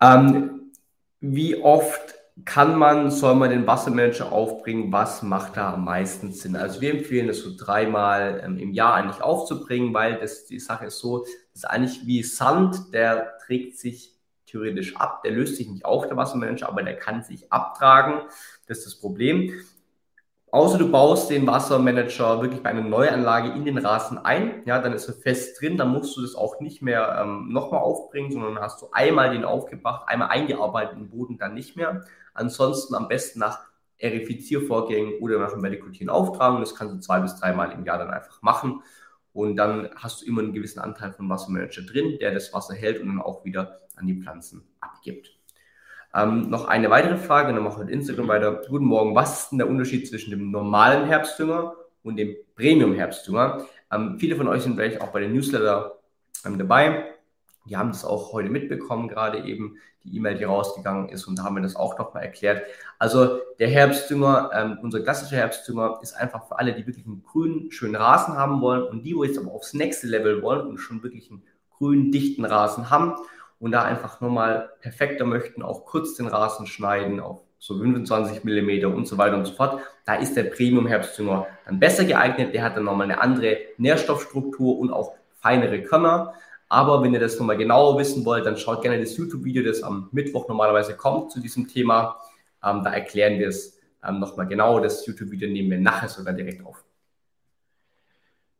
Ähm, 0.00 0.70
wie 1.18 1.60
oft 1.60 2.14
kann 2.44 2.78
man, 2.78 3.10
soll 3.10 3.34
man 3.34 3.50
den 3.50 3.66
Wassermanager 3.66 4.30
aufbringen? 4.30 4.92
Was 4.92 5.24
macht 5.24 5.56
da 5.56 5.72
am 5.72 5.84
meisten 5.84 6.32
Sinn? 6.32 6.54
Also 6.54 6.80
wir 6.80 6.92
empfehlen 6.92 7.28
es 7.28 7.42
so 7.42 7.50
dreimal 7.58 8.40
ähm, 8.44 8.56
im 8.56 8.70
Jahr 8.70 8.94
eigentlich 8.94 9.20
aufzubringen, 9.20 9.92
weil 9.94 10.20
das, 10.20 10.46
die 10.46 10.60
Sache 10.60 10.86
ist 10.86 11.00
so, 11.00 11.24
das 11.24 11.30
ist 11.54 11.64
eigentlich 11.64 12.06
wie 12.06 12.22
Sand, 12.22 12.94
der 12.94 13.38
trägt 13.44 13.80
sich 13.80 14.12
theoretisch 14.46 14.94
ab, 14.94 15.24
der 15.24 15.32
löst 15.32 15.56
sich 15.56 15.68
nicht 15.68 15.84
auf, 15.84 16.06
der 16.06 16.16
Wassermanager, 16.16 16.68
aber 16.68 16.84
der 16.84 16.94
kann 16.96 17.24
sich 17.24 17.52
abtragen. 17.52 18.20
Das 18.68 18.78
ist 18.78 18.86
das 18.86 18.94
Problem. 18.94 19.54
Außer 20.52 20.76
du 20.76 20.90
baust 20.90 21.30
den 21.30 21.46
Wassermanager 21.46 22.42
wirklich 22.42 22.62
bei 22.62 22.68
einer 22.68 22.82
Neuanlage 22.82 23.52
in 23.52 23.64
den 23.64 23.78
Rasen 23.78 24.18
ein, 24.18 24.62
ja, 24.66 24.82
dann 24.82 24.92
ist 24.92 25.08
er 25.08 25.14
fest 25.14 25.58
drin, 25.58 25.78
dann 25.78 25.88
musst 25.88 26.14
du 26.14 26.20
das 26.20 26.34
auch 26.34 26.60
nicht 26.60 26.82
mehr 26.82 27.18
ähm, 27.22 27.48
nochmal 27.48 27.80
aufbringen, 27.80 28.30
sondern 28.30 28.58
hast 28.58 28.82
du 28.82 28.88
einmal 28.92 29.30
den 29.30 29.46
aufgebracht, 29.46 30.06
einmal 30.08 30.28
eingearbeitet 30.28 30.98
im 30.98 31.08
Boden, 31.08 31.38
dann 31.38 31.54
nicht 31.54 31.74
mehr. 31.74 32.04
Ansonsten 32.34 32.94
am 32.94 33.08
besten 33.08 33.38
nach 33.38 33.60
Erifiziervorgängen 33.96 35.20
oder 35.20 35.38
nach 35.38 35.52
dem 35.52 35.62
Vertikutieren 35.62 36.10
auftragen. 36.10 36.60
Das 36.60 36.74
kannst 36.74 36.94
du 36.96 37.00
zwei 37.00 37.20
bis 37.20 37.36
dreimal 37.36 37.72
im 37.72 37.86
Jahr 37.86 37.96
dann 37.96 38.10
einfach 38.10 38.42
machen. 38.42 38.82
Und 39.32 39.56
dann 39.56 39.88
hast 39.96 40.20
du 40.20 40.26
immer 40.26 40.42
einen 40.42 40.52
gewissen 40.52 40.80
Anteil 40.80 41.12
von 41.12 41.30
Wassermanager 41.30 41.80
drin, 41.80 42.18
der 42.20 42.34
das 42.34 42.52
Wasser 42.52 42.74
hält 42.74 43.00
und 43.00 43.08
dann 43.08 43.22
auch 43.22 43.42
wieder 43.46 43.80
an 43.96 44.06
die 44.06 44.20
Pflanzen 44.20 44.68
abgibt. 44.80 45.30
Ähm, 46.14 46.50
noch 46.50 46.68
eine 46.68 46.90
weitere 46.90 47.16
Frage, 47.16 47.54
dann 47.54 47.62
machen 47.62 47.86
wir 47.86 47.92
Instagram 47.92 48.28
weiter. 48.28 48.60
Guten 48.68 48.84
Morgen, 48.84 49.14
was 49.14 49.44
ist 49.44 49.50
denn 49.50 49.58
der 49.58 49.68
Unterschied 49.68 50.06
zwischen 50.06 50.30
dem 50.30 50.50
normalen 50.50 51.06
Herbstdünger 51.06 51.74
und 52.02 52.16
dem 52.16 52.36
Premium-Herbstdünger? 52.54 53.64
Ähm, 53.90 54.18
viele 54.18 54.36
von 54.36 54.46
euch 54.46 54.62
sind 54.62 54.76
vielleicht 54.76 55.00
auch 55.00 55.08
bei 55.08 55.20
den 55.20 55.32
Newsletter 55.32 55.98
ähm, 56.44 56.58
dabei. 56.58 57.14
Die 57.64 57.76
haben 57.76 57.90
das 57.90 58.04
auch 58.04 58.32
heute 58.32 58.50
mitbekommen, 58.50 59.08
gerade 59.08 59.38
eben 59.38 59.78
die 60.04 60.16
E-Mail, 60.16 60.36
die 60.36 60.44
rausgegangen 60.44 61.08
ist 61.08 61.26
und 61.26 61.38
da 61.38 61.44
haben 61.44 61.54
wir 61.54 61.62
das 61.62 61.76
auch 61.76 61.96
nochmal 61.96 62.24
erklärt. 62.24 62.62
Also 62.98 63.38
der 63.58 63.68
Herbstdünger, 63.68 64.50
ähm, 64.52 64.78
unser 64.82 65.00
klassischer 65.00 65.36
Herbstdünger 65.36 66.00
ist 66.02 66.14
einfach 66.14 66.46
für 66.46 66.58
alle, 66.58 66.74
die 66.74 66.86
wirklich 66.86 67.06
einen 67.06 67.22
grünen, 67.22 67.70
schönen 67.70 67.96
Rasen 67.96 68.36
haben 68.36 68.60
wollen 68.60 68.82
und 68.82 69.04
die, 69.04 69.16
wo 69.16 69.24
jetzt 69.24 69.38
aber 69.38 69.52
aufs 69.52 69.72
nächste 69.72 70.08
Level 70.08 70.42
wollen 70.42 70.66
und 70.66 70.78
schon 70.78 71.02
wirklich 71.02 71.30
einen 71.30 71.42
grünen, 71.78 72.10
dichten 72.10 72.44
Rasen 72.44 72.90
haben 72.90 73.14
und 73.62 73.70
da 73.70 73.84
einfach 73.84 74.20
nochmal 74.20 74.70
perfekter 74.80 75.24
möchten, 75.24 75.62
auch 75.62 75.84
kurz 75.84 76.16
den 76.16 76.26
Rasen 76.26 76.66
schneiden 76.66 77.20
auf 77.20 77.42
so 77.60 77.78
25 77.78 78.42
Millimeter 78.42 78.88
und 78.88 79.06
so 79.06 79.18
weiter 79.18 79.36
und 79.36 79.44
so 79.44 79.52
fort. 79.52 79.80
Da 80.04 80.16
ist 80.16 80.34
der 80.34 80.42
Premium 80.42 80.88
Herbstdünger 80.88 81.46
dann 81.64 81.78
besser 81.78 82.04
geeignet. 82.04 82.52
Der 82.52 82.64
hat 82.64 82.76
dann 82.76 82.82
nochmal 82.82 83.08
eine 83.08 83.20
andere 83.20 83.58
Nährstoffstruktur 83.78 84.80
und 84.80 84.90
auch 84.90 85.12
feinere 85.40 85.80
Körner. 85.84 86.34
Aber 86.68 87.04
wenn 87.04 87.14
ihr 87.14 87.20
das 87.20 87.38
nochmal 87.38 87.56
genauer 87.56 88.00
wissen 88.00 88.24
wollt, 88.24 88.46
dann 88.46 88.56
schaut 88.56 88.82
gerne 88.82 88.98
das 88.98 89.16
YouTube-Video, 89.16 89.62
das 89.62 89.84
am 89.84 90.08
Mittwoch 90.10 90.48
normalerweise 90.48 90.96
kommt 90.96 91.30
zu 91.30 91.38
diesem 91.38 91.68
Thema. 91.68 92.16
Ähm, 92.64 92.82
da 92.82 92.92
erklären 92.92 93.38
wir 93.38 93.46
es 93.46 93.78
ähm, 94.04 94.18
nochmal 94.18 94.48
genau. 94.48 94.80
Das 94.80 95.06
YouTube-Video 95.06 95.48
nehmen 95.48 95.70
wir 95.70 95.78
nachher 95.78 96.08
sogar 96.08 96.34
direkt 96.34 96.66
auf. 96.66 96.82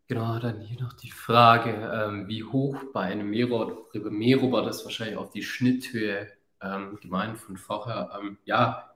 Genau, 0.09 0.38
dann 0.38 0.61
hier 0.61 0.81
noch 0.83 0.93
die 0.93 1.11
Frage, 1.11 1.71
ähm, 1.71 2.29
wie 2.29 2.45
hoch 2.45 2.77
bei 2.93 3.03
einem 3.03 3.31
Mähroboter, 3.31 4.69
ist 4.69 4.85
wahrscheinlich 4.85 5.17
auch 5.17 5.31
die 5.31 5.43
Schnitthöhe 5.43 6.29
ähm, 6.61 6.99
gemeint 7.01 7.38
von 7.38 7.57
vorher. 7.57 8.11
Ähm, 8.21 8.37
ja, 8.45 8.95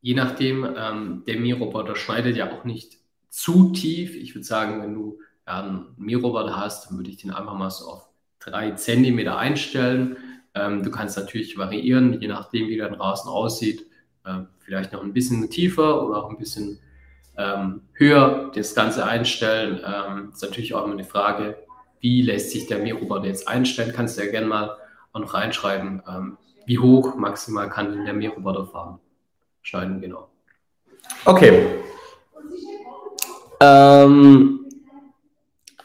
je 0.00 0.14
nachdem, 0.14 0.64
ähm, 0.76 1.24
der 1.26 1.40
Mähroboter 1.40 1.96
schneidet 1.96 2.36
ja 2.36 2.52
auch 2.52 2.64
nicht 2.64 2.98
zu 3.28 3.72
tief. 3.72 4.14
Ich 4.14 4.34
würde 4.34 4.44
sagen, 4.44 4.82
wenn 4.82 4.94
du 4.94 5.18
einen 5.44 5.94
Mähroboter 5.96 6.56
hast, 6.56 6.88
dann 6.90 6.98
würde 6.98 7.10
ich 7.10 7.16
den 7.16 7.32
einfach 7.32 7.54
mal 7.54 7.70
so 7.70 7.86
auf 7.86 8.08
drei 8.38 8.72
Zentimeter 8.72 9.38
einstellen. 9.38 10.16
Ähm, 10.54 10.82
du 10.82 10.90
kannst 10.90 11.16
natürlich 11.16 11.56
variieren, 11.58 12.20
je 12.20 12.28
nachdem, 12.28 12.68
wie 12.68 12.76
dein 12.76 12.94
Rasen 12.94 13.30
aussieht. 13.30 13.86
Ähm, 14.26 14.48
vielleicht 14.60 14.92
noch 14.92 15.02
ein 15.02 15.12
bisschen 15.12 15.48
tiefer 15.50 16.06
oder 16.06 16.24
auch 16.24 16.30
ein 16.30 16.38
bisschen 16.38 16.78
ähm, 17.36 17.82
höher 17.94 18.50
das 18.54 18.74
Ganze 18.74 19.04
einstellen. 19.04 19.80
Ähm, 19.84 20.30
ist 20.32 20.42
natürlich 20.42 20.74
auch 20.74 20.84
immer 20.84 20.94
eine 20.94 21.04
Frage, 21.04 21.56
wie 22.00 22.22
lässt 22.22 22.50
sich 22.50 22.66
der 22.66 22.78
Mähroboter 22.78 23.26
jetzt 23.26 23.48
einstellen? 23.48 23.92
Kannst 23.94 24.18
du 24.18 24.24
ja 24.24 24.30
gerne 24.30 24.46
mal 24.46 24.76
auch 25.12 25.20
noch 25.20 25.34
reinschreiben, 25.34 26.02
ähm, 26.08 26.38
wie 26.66 26.78
hoch 26.78 27.16
maximal 27.16 27.68
kann 27.68 27.92
denn 27.92 28.04
der 28.04 28.14
Mähroboter 28.14 28.66
fahren? 28.66 28.98
Schneiden, 29.62 30.00
genau. 30.00 30.28
Okay. 31.24 31.66
Ähm, 33.60 34.66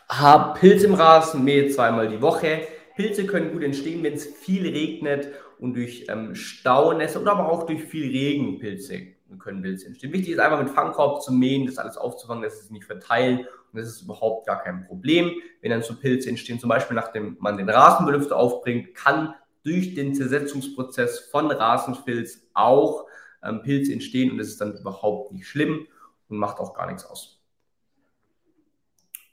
hab 0.10 0.60
Pilz 0.60 0.84
im 0.84 0.96
Rasen, 0.96 1.44
mähe 1.44 1.70
zweimal 1.70 2.08
die 2.08 2.22
Woche. 2.22 2.68
Pilze 2.96 3.28
können 3.28 3.52
gut 3.52 3.64
entstehen, 3.64 4.02
wenn 4.02 4.14
es 4.14 4.26
viel 4.26 4.68
regnet 4.68 5.30
und 5.60 5.76
durch 5.76 6.08
ähm, 6.10 6.34
Staunässe 6.34 7.22
oder 7.22 7.34
aber 7.34 7.52
auch 7.52 7.68
durch 7.68 7.84
viel 7.84 8.10
Regen 8.10 8.58
Pilze 8.58 9.17
können 9.38 9.62
Pilze 9.62 9.88
entstehen. 9.88 10.14
Wichtig 10.14 10.34
ist 10.34 10.40
einfach 10.40 10.60
mit 10.60 10.70
Fangkorb 10.70 11.22
zu 11.22 11.34
mähen, 11.34 11.66
das 11.66 11.78
alles 11.78 11.98
aufzufangen, 11.98 12.44
dass 12.44 12.60
es 12.60 12.72
nicht 12.72 12.86
verteilen 12.86 13.40
und 13.40 13.80
das 13.80 13.88
ist 13.88 14.02
überhaupt 14.02 14.48
gar 14.48 14.64
kein 14.64 14.86
Problem. 14.86 15.32
Wenn 15.62 15.72
dann 15.72 15.84
so 15.84 15.96
Pilze 15.96 16.30
entstehen, 16.30 16.60
zum 16.60 16.70
Beispiel 16.70 16.96
nachdem 16.96 17.38
man 17.40 17.58
den 17.58 17.70
Rasenbelüfter 17.70 18.36
aufbringt, 18.36 18.96
kann 18.96 19.34
durch 19.64 19.96
den 19.96 20.16
Zersetzungsprozess 20.16 21.20
von 21.32 21.52
Rasenfilz 21.52 22.48
auch 22.54 23.06
ähm, 23.44 23.62
Pilze 23.62 23.92
entstehen 23.94 24.32
und 24.32 24.38
das 24.38 24.48
ist 24.48 24.62
dann 24.62 24.78
überhaupt 24.78 25.32
nicht 25.34 25.48
schlimm 25.48 25.88
und 26.30 26.38
macht 26.38 26.60
auch 26.60 26.74
gar 26.74 26.88
nichts 26.88 27.06
aus. 27.06 27.42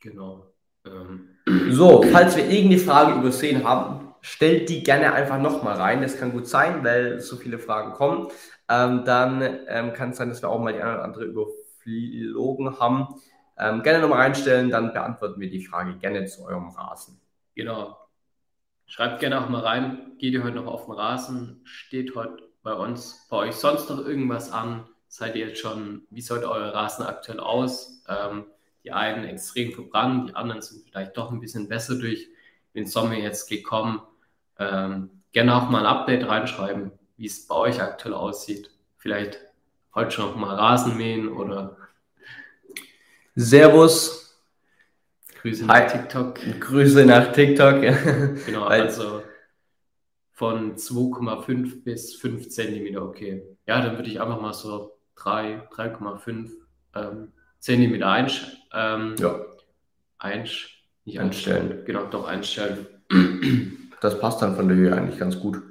Genau. 0.01 0.53
Ähm. 0.85 1.29
So, 1.71 2.03
falls 2.03 2.37
wir 2.37 2.45
irgendeine 2.45 2.79
Frage 2.79 3.19
übersehen 3.19 3.65
haben, 3.65 4.15
stellt 4.21 4.69
die 4.69 4.83
gerne 4.83 5.13
einfach 5.13 5.39
nochmal 5.39 5.77
rein. 5.77 6.03
Das 6.03 6.19
kann 6.19 6.33
gut 6.33 6.47
sein, 6.47 6.83
weil 6.83 7.21
so 7.21 7.37
viele 7.37 7.59
Fragen 7.59 7.93
kommen. 7.93 8.29
Ähm, 8.69 9.05
dann 9.05 9.43
ähm, 9.69 9.93
kann 9.93 10.11
es 10.11 10.17
sein, 10.17 10.29
dass 10.29 10.43
wir 10.43 10.49
auch 10.49 10.61
mal 10.61 10.73
die 10.73 10.81
eine 10.81 10.95
oder 10.95 11.05
andere 11.05 11.25
überflogen 11.25 12.79
haben. 12.79 13.21
Ähm, 13.59 13.83
gerne 13.83 14.01
nochmal 14.01 14.21
reinstellen, 14.21 14.71
dann 14.71 14.93
beantworten 14.93 15.41
wir 15.41 15.51
die 15.51 15.65
Frage 15.65 15.97
gerne 15.99 16.25
zu 16.27 16.45
eurem 16.45 16.69
Rasen. 16.71 17.21
Genau. 17.55 17.97
Schreibt 18.87 19.21
gerne 19.21 19.43
auch 19.43 19.49
mal 19.49 19.63
rein, 19.63 20.13
geht 20.19 20.35
ihr 20.35 20.43
heute 20.43 20.57
noch 20.57 20.67
auf 20.67 20.87
den 20.87 20.95
Rasen? 20.95 21.61
Steht 21.65 22.15
heute 22.15 22.43
bei 22.63 22.73
uns, 22.73 23.27
bei 23.31 23.37
euch 23.39 23.55
sonst 23.55 23.89
noch 23.91 24.05
irgendwas 24.05 24.51
an? 24.51 24.87
Seid 25.09 25.37
ihr 25.37 25.49
jetzt 25.49 25.61
schon, 25.61 26.03
wie 26.11 26.21
sieht 26.21 26.45
euer 26.45 26.75
Rasen 26.75 27.07
aktuell 27.07 27.41
aus? 27.41 28.03
Ähm, 28.09 28.47
die 28.83 28.93
einen 28.93 29.25
extrem 29.25 29.73
verbrannt, 29.73 30.31
die 30.31 30.37
anderen 30.37 30.61
sind 30.61 30.85
vielleicht 30.85 31.17
doch 31.17 31.31
ein 31.31 31.41
bisschen 31.41 31.69
besser 31.69 31.95
durch 31.95 32.29
den 32.75 32.87
Sommer 32.87 33.15
jetzt 33.15 33.49
gekommen. 33.49 34.03
Ähm, 34.59 35.23
gerne 35.33 35.57
auch 35.57 35.71
mal 35.71 35.81
ein 35.81 35.87
Update 35.87 36.29
reinschreiben. 36.29 36.93
Wie 37.17 37.27
es 37.27 37.47
bei 37.47 37.55
euch 37.55 37.81
aktuell 37.81 38.15
aussieht. 38.15 38.71
Vielleicht 38.97 39.39
heute 39.95 40.11
schon 40.11 40.27
noch 40.27 40.37
mal 40.37 40.55
Rasen 40.55 40.97
mähen 40.97 41.29
oder 41.29 41.77
Servus. 43.35 44.43
Grüße 45.41 45.67
nach 45.67 45.91
TikTok. 45.91 46.39
Grüße 46.61 47.05
nach 47.05 47.33
TikTok. 47.33 47.81
genau, 48.47 48.65
also 48.65 49.23
von 50.33 50.77
2,5 50.77 51.85
bis 51.85 52.15
5 52.17 52.49
Zentimeter, 52.49 53.03
okay. 53.03 53.43
Ja, 53.67 53.81
dann 53.81 53.97
würde 53.97 54.11
ich 54.11 54.21
einfach 54.21 54.41
mal 54.41 54.53
so 54.53 54.99
3, 55.17 55.69
3,5 55.71 56.51
ähm, 56.95 57.33
Zentimeter 57.59 58.09
einsch 58.09 58.59
ähm, 58.73 59.15
ja. 59.19 59.41
einsch 60.19 60.85
nicht 61.05 61.21
einstellen. 61.21 61.63
einstellen. 61.63 61.85
Genau, 61.87 62.07
doch 62.07 62.27
einstellen. 62.27 62.87
Das 64.01 64.19
passt 64.21 64.43
dann 64.43 64.57
von 64.57 64.69
der 64.69 64.77
Höhe 64.77 64.95
eigentlich 64.95 65.19
ganz 65.19 65.39
gut. 65.39 65.63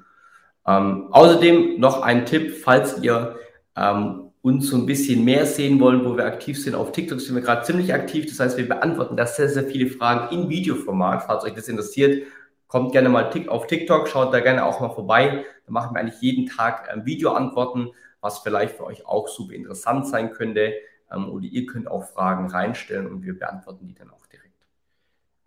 Ähm, 0.66 1.08
außerdem 1.12 1.80
noch 1.80 2.02
ein 2.02 2.26
Tipp, 2.26 2.56
falls 2.64 3.02
ihr 3.02 3.36
ähm, 3.76 4.32
uns 4.42 4.68
so 4.68 4.78
ein 4.78 4.86
bisschen 4.86 5.24
mehr 5.24 5.46
sehen 5.46 5.80
wollen, 5.80 6.06
wo 6.06 6.18
wir 6.18 6.26
aktiv 6.26 6.62
sind. 6.62 6.76
Auf 6.76 6.92
TikTok 6.92 7.22
sind 7.22 7.36
wir 7.36 7.42
gerade 7.42 7.64
ziemlich 7.64 7.94
aktiv. 7.94 8.26
Das 8.28 8.40
heißt, 8.40 8.58
wir 8.58 8.68
beantworten 8.68 9.16
da 9.16 9.26
sehr, 9.26 9.50
sehr 9.50 9.64
viele 9.64 9.88
Fragen 9.88 10.36
in 10.36 10.50
Videoformat. 10.50 11.24
Falls 11.24 11.46
euch 11.46 11.54
das 11.54 11.70
interessiert, 11.70 12.28
kommt 12.68 12.92
gerne 12.92 13.08
mal 13.08 13.32
auf 13.48 13.68
TikTok, 13.68 14.08
schaut 14.10 14.34
da 14.34 14.42
gerne 14.42 14.66
auch 14.66 14.82
mal 14.82 14.90
vorbei. 14.90 15.46
Da 15.66 15.72
machen 15.72 15.96
wir 15.96 16.02
eigentlich 16.02 16.22
jeden 16.22 16.48
Tag 16.48 16.90
ähm, 16.94 17.06
Videoantworten, 17.06 17.92
was 18.20 18.40
vielleicht 18.40 18.76
für 18.76 18.86
euch 18.86 19.06
auch 19.06 19.30
super 19.30 19.54
interessant 19.54 20.08
sein 20.08 20.32
könnte. 20.32 20.74
Ähm, 21.10 21.30
oder 21.30 21.46
ihr 21.46 21.66
könnt 21.66 21.88
auch 21.88 22.04
Fragen 22.04 22.50
reinstellen 22.50 23.08
und 23.08 23.24
wir 23.24 23.40
beantworten 23.40 23.88
die 23.88 23.94
dann 23.94 24.10
auch 24.10 24.26
direkt. 24.26 24.54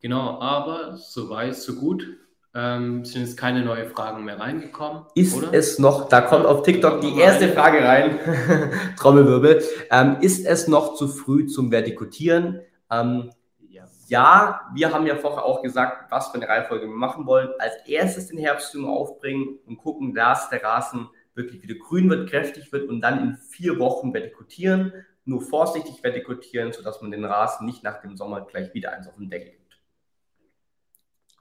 Genau, 0.00 0.40
aber 0.40 0.96
so 0.96 1.28
weit, 1.28 1.54
so 1.56 1.74
gut. 1.74 2.06
Ähm, 2.58 3.04
sind 3.04 3.20
jetzt 3.20 3.36
keine 3.36 3.62
neuen 3.62 3.90
Fragen 3.90 4.24
mehr 4.24 4.40
reingekommen. 4.40 5.02
Ist 5.14 5.36
oder? 5.36 5.52
es 5.52 5.78
noch, 5.78 6.08
da 6.08 6.22
kommt 6.22 6.46
auf 6.46 6.62
TikTok 6.62 7.02
die 7.02 7.18
erste 7.20 7.48
Frage 7.50 7.84
rein, 7.84 8.18
Trommelwirbel, 8.96 9.62
ähm, 9.90 10.16
ist 10.22 10.46
es 10.46 10.66
noch 10.66 10.94
zu 10.94 11.06
früh 11.06 11.46
zum 11.46 11.70
Vertikutieren? 11.70 12.62
Ähm, 12.90 13.30
ja, 14.08 14.60
wir 14.72 14.92
haben 14.92 15.06
ja 15.06 15.16
vorher 15.16 15.44
auch 15.44 15.62
gesagt, 15.62 16.10
was 16.10 16.28
für 16.28 16.36
eine 16.36 16.48
Reihenfolge 16.48 16.86
wir 16.86 16.94
machen 16.94 17.26
wollen. 17.26 17.48
Als 17.58 17.74
erstes 17.86 18.28
den 18.28 18.38
Herbstdünger 18.38 18.88
aufbringen 18.88 19.58
und 19.66 19.78
gucken, 19.78 20.14
dass 20.14 20.48
der 20.48 20.62
Rasen 20.62 21.08
wirklich 21.34 21.62
wieder 21.62 21.74
grün 21.74 22.08
wird, 22.08 22.30
kräftig 22.30 22.72
wird 22.72 22.88
und 22.88 23.00
dann 23.00 23.20
in 23.20 23.36
vier 23.36 23.78
Wochen 23.78 24.14
vertikutieren. 24.14 24.92
Nur 25.24 25.42
vorsichtig 25.42 26.02
vertikutieren, 26.02 26.72
sodass 26.72 27.02
man 27.02 27.10
den 27.10 27.24
Rasen 27.24 27.66
nicht 27.66 27.82
nach 27.82 28.00
dem 28.00 28.16
Sommer 28.16 28.42
gleich 28.42 28.72
wieder 28.74 28.92
eins 28.92 29.08
auf 29.08 29.16
den 29.16 29.28
Deckel 29.28 29.50
gibt. 29.50 29.65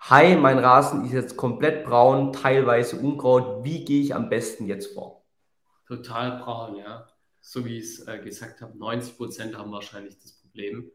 Hi, 0.08 0.36
mein 0.36 0.60
Rasen 0.60 1.04
ist 1.04 1.14
jetzt 1.14 1.36
komplett 1.36 1.84
braun, 1.84 2.32
teilweise 2.32 2.98
Unkraut. 2.98 3.64
Wie 3.64 3.84
gehe 3.84 4.04
ich 4.04 4.14
am 4.14 4.30
besten 4.30 4.68
jetzt 4.68 4.94
vor? 4.94 5.26
Total 5.88 6.38
braun, 6.38 6.76
ja. 6.76 7.08
So 7.42 7.66
wie 7.66 7.80
ich 7.80 7.86
es 7.86 8.08
äh, 8.08 8.20
gesagt 8.20 8.62
habe, 8.62 8.78
90 8.78 9.18
Prozent 9.18 9.58
haben 9.58 9.72
wahrscheinlich 9.72 10.20
das 10.20 10.34
Problem. 10.34 10.92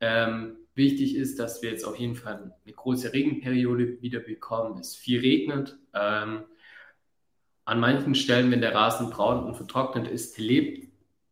Ähm, 0.00 0.56
wichtig 0.74 1.16
ist, 1.16 1.38
dass 1.38 1.60
wir 1.60 1.70
jetzt 1.70 1.84
auf 1.84 1.98
jeden 1.98 2.14
Fall 2.14 2.54
eine 2.64 2.72
große 2.72 3.12
Regenperiode 3.12 4.00
wieder 4.00 4.20
bekommen. 4.20 4.78
Es 4.78 4.96
viel 4.96 5.20
regnet. 5.20 5.78
Ähm, 5.92 6.44
an 7.66 7.78
manchen 7.78 8.14
Stellen, 8.14 8.50
wenn 8.50 8.62
der 8.62 8.74
Rasen 8.74 9.10
braun 9.10 9.44
und 9.44 9.56
vertrocknet 9.56 10.08
ist, 10.08 10.38
lebt 10.38 10.85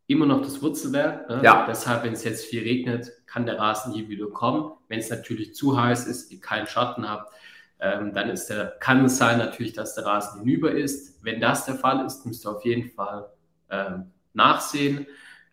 immer 0.06 0.26
noch 0.26 0.42
das 0.42 0.60
Wurzelwerk. 0.62 1.28
Ne? 1.28 1.40
Ja. 1.42 1.66
Deshalb, 1.66 2.04
wenn 2.04 2.12
es 2.12 2.24
jetzt 2.24 2.44
viel 2.44 2.62
regnet, 2.62 3.12
kann 3.26 3.46
der 3.46 3.58
Rasen 3.58 3.92
hier 3.92 4.08
wieder 4.08 4.26
kommen. 4.28 4.72
Wenn 4.88 4.98
es 4.98 5.10
natürlich 5.10 5.54
zu 5.54 5.80
heiß 5.80 6.06
ist, 6.06 6.30
ihr 6.30 6.40
keinen 6.40 6.66
Schatten 6.66 7.08
habt, 7.08 7.32
ähm, 7.80 8.12
dann 8.12 8.30
ist 8.30 8.46
der, 8.46 8.76
kann 8.80 9.04
es 9.04 9.16
sein 9.16 9.38
natürlich, 9.38 9.72
dass 9.72 9.94
der 9.94 10.06
Rasen 10.06 10.40
hinüber 10.40 10.72
ist. 10.72 11.24
Wenn 11.24 11.40
das 11.40 11.66
der 11.66 11.76
Fall 11.76 12.04
ist, 12.04 12.26
müsst 12.26 12.46
ihr 12.46 12.50
auf 12.50 12.64
jeden 12.64 12.90
Fall 12.90 13.30
ähm, 13.70 14.12
nachsehen. 14.32 15.06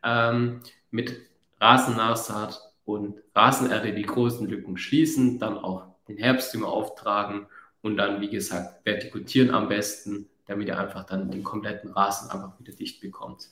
Ähm, 0.03 0.61
mit 0.89 1.15
Rasennachsaat 1.59 2.59
und 2.85 3.21
Rasenerde 3.33 3.93
die 3.93 4.01
großen 4.01 4.47
Lücken 4.47 4.77
schließen, 4.77 5.39
dann 5.39 5.57
auch 5.57 5.85
den 6.07 6.17
Herbstdünger 6.17 6.67
auftragen 6.67 7.47
und 7.81 7.97
dann, 7.97 8.19
wie 8.19 8.29
gesagt, 8.29 8.85
vertikutieren 8.85 9.51
am 9.51 9.69
besten 9.69 10.27
damit 10.51 10.67
ihr 10.67 10.77
einfach 10.77 11.05
dann 11.05 11.31
den 11.31 11.43
kompletten 11.43 11.91
Rasen 11.91 12.29
einfach 12.29 12.59
wieder 12.59 12.73
dicht 12.73 12.99
bekommt. 12.99 13.49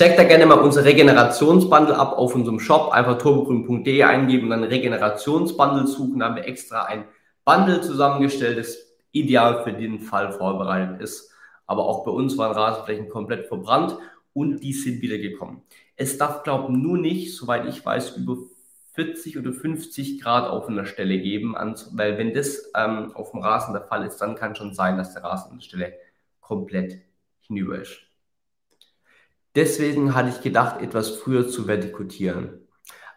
Checkt 0.00 0.18
da 0.18 0.24
gerne 0.24 0.46
mal 0.46 0.58
unser 0.58 0.82
Regenerationsbundle 0.86 1.94
ab 1.94 2.16
auf 2.16 2.34
unserem 2.34 2.58
Shop. 2.58 2.90
Einfach 2.90 3.18
turbogrün.de 3.18 4.02
eingeben 4.02 4.44
und 4.44 4.50
dann 4.52 4.64
Regenerationsbundle 4.64 5.86
suchen. 5.86 6.20
Da 6.20 6.24
haben 6.24 6.36
wir 6.36 6.46
extra 6.46 6.84
ein 6.84 7.04
Bundle 7.44 7.82
zusammengestellt, 7.82 8.56
das 8.56 8.78
ideal 9.12 9.62
für 9.62 9.74
den 9.74 10.00
Fall 10.00 10.32
vorbereitet 10.32 11.02
ist. 11.02 11.30
Aber 11.66 11.84
auch 11.84 12.02
bei 12.06 12.12
uns 12.12 12.38
waren 12.38 12.52
Rasenflächen 12.52 13.10
komplett 13.10 13.46
verbrannt 13.46 13.94
und 14.32 14.60
die 14.60 14.72
sind 14.72 15.02
wieder 15.02 15.18
gekommen. 15.18 15.64
Es 15.96 16.16
darf, 16.16 16.44
glaube 16.44 16.72
nur 16.72 16.96
nicht, 16.96 17.36
soweit 17.36 17.66
ich 17.66 17.84
weiß, 17.84 18.16
über 18.16 18.38
40 18.94 19.36
oder 19.36 19.52
50 19.52 20.22
Grad 20.22 20.48
auf 20.48 20.66
einer 20.66 20.86
Stelle 20.86 21.18
geben, 21.18 21.54
weil 21.92 22.16
wenn 22.16 22.32
das 22.32 22.72
ähm, 22.74 23.12
auf 23.14 23.32
dem 23.32 23.40
Rasen 23.40 23.74
der 23.74 23.82
Fall 23.82 24.06
ist, 24.06 24.16
dann 24.16 24.34
kann 24.34 24.56
schon 24.56 24.72
sein, 24.72 24.96
dass 24.96 25.12
der 25.12 25.24
Rasen 25.24 25.50
an 25.50 25.58
der 25.58 25.64
Stelle 25.64 25.92
komplett 26.40 27.02
hinüber 27.42 27.82
ist. 27.82 28.09
Deswegen 29.54 30.14
hatte 30.14 30.28
ich 30.28 30.40
gedacht, 30.42 30.80
etwas 30.80 31.10
früher 31.10 31.48
zu 31.48 31.66
vertikutieren. 31.66 32.68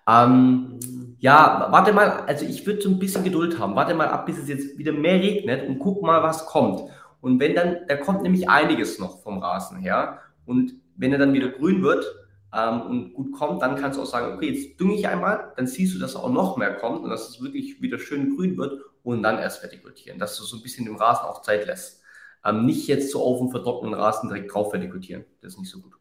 Ähm, 0.08 0.80
ja, 1.20 1.68
warte 1.70 1.94
mal, 1.94 2.10
also 2.28 2.46
ich 2.46 2.66
würde 2.66 2.82
so 2.82 2.90
ein 2.90 3.00
bisschen 3.00 3.24
Geduld 3.24 3.60
haben. 3.60 3.76
Warte 3.76 3.94
mal 3.94 4.08
ab, 4.08 4.26
bis 4.26 4.38
es 4.38 4.50
jetzt 4.50 4.78
wieder 4.78 4.92
mehr 4.92 5.22
regnet 5.22 5.68
und 5.68 5.80
guck 5.80 6.02
mal, 6.02 6.24
was 6.24 6.46
kommt. 6.46 6.90
Und 7.22 7.40
wenn 7.40 7.56
dann, 7.56 7.78
da 7.88 7.96
kommt 7.96 8.24
nämlich 8.24 8.50
einiges 8.50 9.00
noch 9.00 9.22
vom 9.22 9.38
Rasen 9.38 9.78
her. 9.78 10.20
Und 10.46 10.74
wenn 10.98 11.14
er 11.14 11.20
dann 11.20 11.34
wieder 11.34 11.50
grün 11.50 11.82
wird 11.82 12.06
ähm, 12.54 12.82
und 12.82 13.14
gut 13.14 13.32
kommt, 13.32 13.62
dann 13.62 13.78
kannst 13.78 13.98
du 13.98 14.02
auch 14.02 14.08
sagen, 14.08 14.36
okay, 14.36 14.52
jetzt 14.52 14.80
dünge 14.80 14.96
ich 14.96 15.08
einmal, 15.08 15.54
dann 15.56 15.68
siehst 15.68 15.96
du, 15.96 16.00
dass 16.00 16.16
auch 16.16 16.30
noch 16.30 16.58
mehr 16.58 16.76
kommt 16.76 17.04
und 17.04 17.10
dass 17.10 17.30
es 17.30 17.42
wirklich 17.42 17.82
wieder 17.82 18.00
schön 18.00 18.36
grün 18.36 18.58
wird 18.58 18.82
und 19.04 19.24
dann 19.24 19.40
erst 19.40 19.62
vertikutieren, 19.62 20.20
dass 20.20 20.38
du 20.38 20.44
so 20.44 20.58
ein 20.58 20.64
bisschen 20.64 20.86
dem 20.86 20.98
Rasen 20.98 21.26
auch 21.26 21.42
Zeit 21.42 21.66
lässt. 21.66 22.02
Ähm, 22.44 22.66
nicht 22.66 22.88
jetzt 22.88 23.12
so 23.12 23.24
auf 23.24 23.40
dem 23.40 23.52
vertrockneten 23.52 23.98
Rasen 23.98 24.28
direkt 24.28 24.54
drauf 24.54 24.74
vertikutieren. 24.74 25.24
Das 25.42 25.54
ist 25.54 25.60
nicht 25.60 25.72
so 25.72 25.80
gut. 25.80 25.94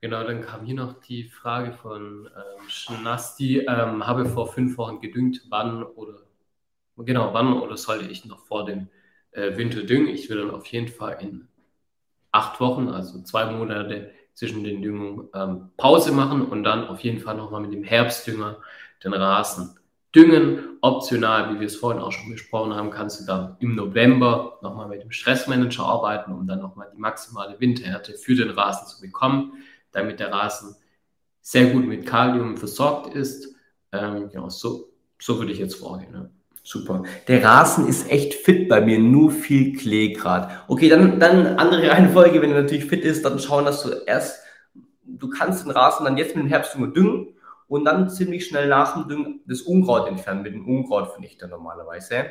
Genau, 0.00 0.22
dann 0.22 0.42
kam 0.42 0.64
hier 0.64 0.76
noch 0.76 1.00
die 1.00 1.24
Frage 1.24 1.72
von 1.72 2.26
ähm, 2.26 2.68
Schnasti. 2.68 3.60
Ähm, 3.68 4.06
habe 4.06 4.26
vor 4.26 4.52
fünf 4.52 4.78
Wochen 4.78 5.00
gedüngt, 5.00 5.42
wann 5.48 5.82
oder 5.82 6.20
genau, 6.96 7.34
wann 7.34 7.54
oder 7.60 7.76
sollte 7.76 8.10
ich 8.10 8.24
noch 8.24 8.46
vor 8.46 8.64
dem 8.64 8.88
äh, 9.32 9.56
Winter 9.56 9.82
düngen? 9.82 10.08
Ich 10.08 10.30
will 10.30 10.38
dann 10.38 10.50
auf 10.52 10.66
jeden 10.66 10.88
Fall 10.88 11.18
in 11.20 11.48
acht 12.32 12.60
Wochen, 12.60 12.88
also 12.88 13.22
zwei 13.22 13.46
Monate 13.50 14.12
zwischen 14.34 14.62
den 14.62 14.82
Düngungen 14.82 15.28
ähm, 15.34 15.70
Pause 15.76 16.12
machen 16.12 16.42
und 16.42 16.62
dann 16.62 16.86
auf 16.86 17.00
jeden 17.00 17.18
Fall 17.20 17.36
nochmal 17.36 17.62
mit 17.62 17.72
dem 17.72 17.82
Herbstdünger 17.82 18.58
den 19.02 19.12
Rasen 19.14 19.78
Düngen, 20.14 20.78
optional, 20.80 21.54
wie 21.54 21.60
wir 21.60 21.66
es 21.66 21.76
vorhin 21.76 22.00
auch 22.00 22.12
schon 22.12 22.30
besprochen 22.30 22.74
haben, 22.74 22.90
kannst 22.90 23.20
du 23.20 23.26
dann 23.26 23.56
im 23.60 23.74
November 23.74 24.58
nochmal 24.62 24.88
mit 24.88 25.02
dem 25.02 25.10
Stressmanager 25.10 25.84
arbeiten, 25.84 26.32
um 26.32 26.46
dann 26.46 26.60
nochmal 26.60 26.88
die 26.94 26.98
maximale 26.98 27.60
Windhärte 27.60 28.14
für 28.14 28.34
den 28.34 28.48
Rasen 28.50 28.86
zu 28.86 29.02
bekommen, 29.02 29.52
damit 29.92 30.20
der 30.20 30.32
Rasen 30.32 30.76
sehr 31.40 31.66
gut 31.66 31.86
mit 31.86 32.06
Kalium 32.06 32.56
versorgt 32.56 33.14
ist. 33.14 33.54
Ähm, 33.92 34.28
genau, 34.30 34.48
so, 34.48 34.90
so 35.18 35.38
würde 35.38 35.52
ich 35.52 35.58
jetzt 35.58 35.76
vorgehen. 35.76 36.12
Ja. 36.12 36.28
Super. 36.62 37.02
Der 37.28 37.42
Rasen 37.42 37.88
ist 37.88 38.10
echt 38.10 38.34
fit 38.34 38.68
bei 38.68 38.82
mir, 38.82 38.98
nur 38.98 39.30
viel 39.30 39.74
Klee 39.74 40.12
gerade. 40.12 40.50
Okay, 40.68 40.90
dann, 40.90 41.18
dann 41.18 41.58
andere 41.58 41.88
Reihenfolge, 41.90 42.42
wenn 42.42 42.52
er 42.52 42.60
natürlich 42.60 42.84
fit 42.84 43.04
ist, 43.04 43.24
dann 43.24 43.38
schauen, 43.38 43.64
dass 43.64 43.82
du 43.82 43.90
erst, 44.06 44.42
du 45.06 45.30
kannst 45.30 45.64
den 45.64 45.70
Rasen 45.70 46.04
dann 46.04 46.18
jetzt 46.18 46.36
mit 46.36 46.44
dem 46.44 46.48
Herbst 46.50 46.76
nur 46.78 46.92
düngen 46.92 47.28
und 47.68 47.86
dann 47.86 48.10
ziemlich 48.10 48.46
schnell 48.46 48.68
nach 48.68 48.94
dem 48.94 49.08
Düngen 49.08 49.40
das 49.46 49.62
Unkraut 49.62 50.08
entfernen 50.08 50.42
mit 50.42 50.52
dem 50.52 50.68
Unkrautvernichter 50.68 51.46
normalerweise. 51.46 52.26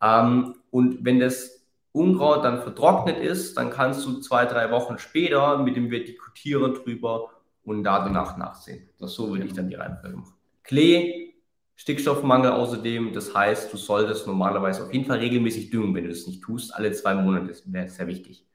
Ähm, 0.00 0.54
und 0.70 1.04
wenn 1.04 1.18
das 1.18 1.59
Unkraut 1.92 2.44
dann 2.44 2.62
vertrocknet 2.62 3.18
ist, 3.18 3.56
dann 3.56 3.70
kannst 3.70 4.06
du 4.06 4.20
zwei, 4.20 4.46
drei 4.46 4.70
Wochen 4.70 4.98
später 4.98 5.58
mit 5.58 5.76
dem 5.76 5.90
Vertikutierer 5.90 6.72
drüber 6.72 7.30
und 7.64 7.84
da 7.84 8.04
danach 8.04 8.36
nachsehen. 8.36 8.88
Das 8.98 9.14
so 9.14 9.30
würde 9.30 9.46
ich 9.46 9.52
dann 9.52 9.68
die 9.68 9.74
Reihenfolge 9.74 10.16
machen. 10.16 10.34
Klee, 10.62 11.34
Stickstoffmangel 11.76 12.52
außerdem, 12.52 13.12
das 13.12 13.34
heißt, 13.34 13.72
du 13.72 13.76
solltest 13.76 14.26
normalerweise 14.26 14.84
auf 14.84 14.92
jeden 14.92 15.06
Fall 15.06 15.18
regelmäßig 15.18 15.70
düngen, 15.70 15.94
wenn 15.94 16.04
du 16.04 16.10
das 16.10 16.26
nicht 16.26 16.42
tust. 16.42 16.74
Alle 16.74 16.92
zwei 16.92 17.14
Monate 17.14 17.54
wäre 17.66 17.88
sehr 17.88 18.06
wichtig. 18.06 18.46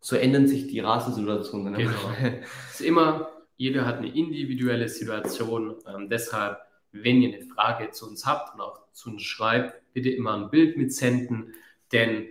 So 0.00 0.16
ändern 0.16 0.46
sich 0.46 0.66
die 0.66 0.80
Rasensituationen. 0.80 1.74
Genau. 1.74 1.92
Es 2.70 2.80
ist 2.80 2.86
immer 2.86 3.28
jeder 3.56 3.86
hat 3.86 3.98
eine 3.98 4.14
individuelle 4.14 4.88
Situation. 4.88 5.76
Ähm, 5.88 6.08
deshalb, 6.08 6.58
wenn 6.92 7.22
ihr 7.22 7.34
eine 7.34 7.46
Frage 7.46 7.90
zu 7.90 8.08
uns 8.08 8.26
habt 8.26 8.54
und 8.54 8.60
auch 8.60 8.92
zu 8.92 9.10
uns 9.10 9.22
schreibt, 9.22 9.92
bitte 9.92 10.10
immer 10.10 10.34
ein 10.34 10.50
Bild 10.50 10.76
mitsenden, 10.76 11.54
denn 11.92 12.28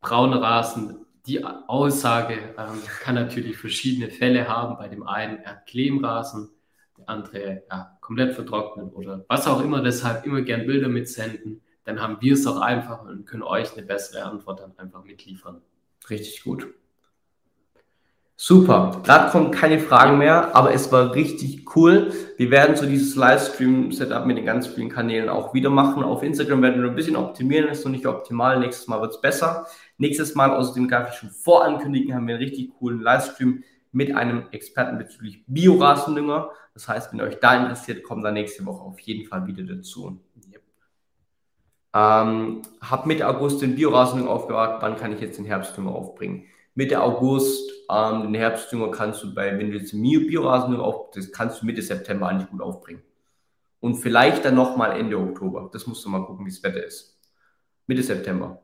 braune 0.00 0.40
Rasen, 0.40 1.06
die 1.26 1.44
Aussage 1.44 2.54
ähm, 2.56 2.80
kann 3.00 3.16
natürlich 3.16 3.56
verschiedene 3.56 4.10
Fälle 4.10 4.48
haben. 4.48 4.76
Bei 4.78 4.88
dem 4.88 5.02
einen 5.02 5.38
er 5.38 5.52
hat 5.52 5.66
Klemmrasen, 5.66 6.50
der 6.96 7.08
andere 7.08 7.62
ja, 7.70 7.98
komplett 8.00 8.34
vertrocknet 8.34 8.94
oder 8.94 9.24
was 9.28 9.46
auch 9.46 9.60
immer. 9.60 9.82
Deshalb 9.82 10.24
immer 10.24 10.42
gern 10.42 10.66
Bilder 10.66 10.88
mitsenden. 10.88 11.62
Dann 11.84 12.00
haben 12.00 12.18
wir 12.20 12.34
es 12.34 12.46
auch 12.46 12.60
einfach 12.60 13.02
und 13.02 13.26
können 13.26 13.42
euch 13.42 13.76
eine 13.76 13.86
bessere 13.86 14.24
Antwort 14.24 14.60
dann 14.60 14.78
einfach 14.78 15.04
mitliefern. 15.04 15.62
Richtig 16.08 16.42
gut. 16.44 16.68
Super. 18.38 19.00
Gerade 19.02 19.30
kommen 19.30 19.50
keine 19.50 19.78
Fragen 19.78 20.18
mehr, 20.18 20.54
aber 20.54 20.74
es 20.74 20.92
war 20.92 21.14
richtig 21.14 21.74
cool. 21.74 22.12
Wir 22.36 22.50
werden 22.50 22.76
so 22.76 22.84
dieses 22.84 23.16
Livestream-Setup 23.16 24.26
mit 24.26 24.36
den 24.36 24.44
ganz 24.44 24.66
vielen 24.66 24.90
Kanälen 24.90 25.30
auch 25.30 25.54
wieder 25.54 25.70
machen. 25.70 26.04
Auf 26.04 26.22
Instagram 26.22 26.60
werden 26.60 26.82
wir 26.82 26.90
ein 26.90 26.94
bisschen 26.94 27.16
optimieren, 27.16 27.68
ist 27.68 27.86
noch 27.86 27.92
nicht 27.92 28.06
optimal. 28.06 28.58
Nächstes 28.58 28.88
Mal 28.88 29.00
wird 29.00 29.14
es 29.14 29.20
besser. 29.22 29.66
Nächstes 29.96 30.34
Mal, 30.34 30.50
außerdem 30.50 30.86
darf 30.90 31.12
ich 31.12 31.14
schon 31.18 31.30
vorankündigen, 31.30 32.14
haben 32.14 32.26
wir 32.26 32.34
einen 32.34 32.44
richtig 32.44 32.72
coolen 32.78 33.00
Livestream 33.00 33.64
mit 33.92 34.14
einem 34.14 34.42
Experten 34.50 34.98
bezüglich 34.98 35.42
Biorasendünger. 35.46 36.50
Das 36.74 36.88
heißt, 36.88 37.14
wenn 37.14 37.22
euch 37.22 37.40
da 37.40 37.56
interessiert, 37.56 38.02
kommt 38.02 38.22
da 38.22 38.32
nächste 38.32 38.66
Woche 38.66 38.82
auf 38.82 39.00
jeden 39.00 39.26
Fall 39.26 39.46
wieder 39.46 39.62
dazu. 39.62 40.20
Yep. 40.52 40.62
Ähm, 41.94 42.60
hab 42.82 43.06
Mitte 43.06 43.26
August 43.26 43.62
den 43.62 43.76
Biorasendünger 43.76 44.30
aufgewagt. 44.30 44.82
Wann 44.82 44.96
kann 44.96 45.14
ich 45.14 45.22
jetzt 45.22 45.38
den 45.38 45.46
Herbstdünger 45.46 45.90
aufbringen? 45.90 46.44
Mitte 46.76 47.02
August 47.02 47.72
ähm, 47.90 48.22
den 48.22 48.34
Herbstdünger 48.34 48.90
kannst 48.90 49.22
du 49.22 49.34
bei, 49.34 49.56
wenn 49.58 49.70
du 49.70 49.78
jetzt 49.78 49.92
Biorasendünger 49.92 50.82
auf, 50.82 51.10
das 51.12 51.32
kannst 51.32 51.62
du 51.62 51.66
Mitte 51.66 51.82
September 51.82 52.28
eigentlich 52.28 52.50
gut 52.50 52.60
aufbringen. 52.60 53.02
Und 53.80 53.96
vielleicht 53.96 54.44
dann 54.44 54.54
nochmal 54.54 54.98
Ende 54.98 55.18
Oktober. 55.18 55.70
Das 55.72 55.86
musst 55.86 56.04
du 56.04 56.08
mal 56.08 56.24
gucken, 56.24 56.46
wie 56.46 56.50
das 56.50 56.62
Wetter 56.62 56.84
ist. 56.84 57.18
Mitte 57.86 58.02
September. 58.02 58.62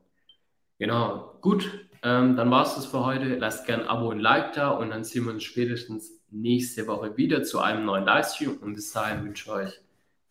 Genau, 0.79 1.38
gut. 1.40 1.88
Ähm, 2.03 2.37
dann 2.37 2.51
war 2.51 2.66
es 2.66 2.75
das 2.75 2.87
für 2.87 3.05
heute. 3.05 3.37
Lasst 3.37 3.66
gerne 3.66 3.85
ein 3.85 3.88
Abo 3.88 4.09
und 4.09 4.18
Like 4.18 4.55
da 4.55 4.70
und 4.70 4.90
dann 4.90 5.05
sehen 5.05 5.25
wir 5.27 5.33
uns 5.33 5.44
spätestens 5.44 6.11
nächste 6.31 6.87
Woche 6.88 7.16
wieder 7.16 7.44
zu 7.44 7.61
einem 7.61 7.85
neuen 7.85 8.05
Livestream. 8.05 8.57
Und 8.57 8.75
bis 8.75 8.92
dahin 8.92 9.25
wünsche 9.25 9.44
ich 9.44 9.51
euch 9.51 9.81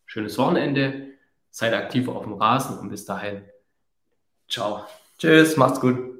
schönes 0.04 0.36
Wochenende. 0.36 1.08
Seid 1.50 1.72
aktiv 1.72 2.08
auf 2.08 2.24
dem 2.24 2.34
Rasen 2.34 2.78
und 2.78 2.90
bis 2.90 3.06
dahin. 3.06 3.42
Ciao. 4.48 4.84
Tschüss, 5.16 5.56
macht's 5.56 5.80
gut. 5.80 6.11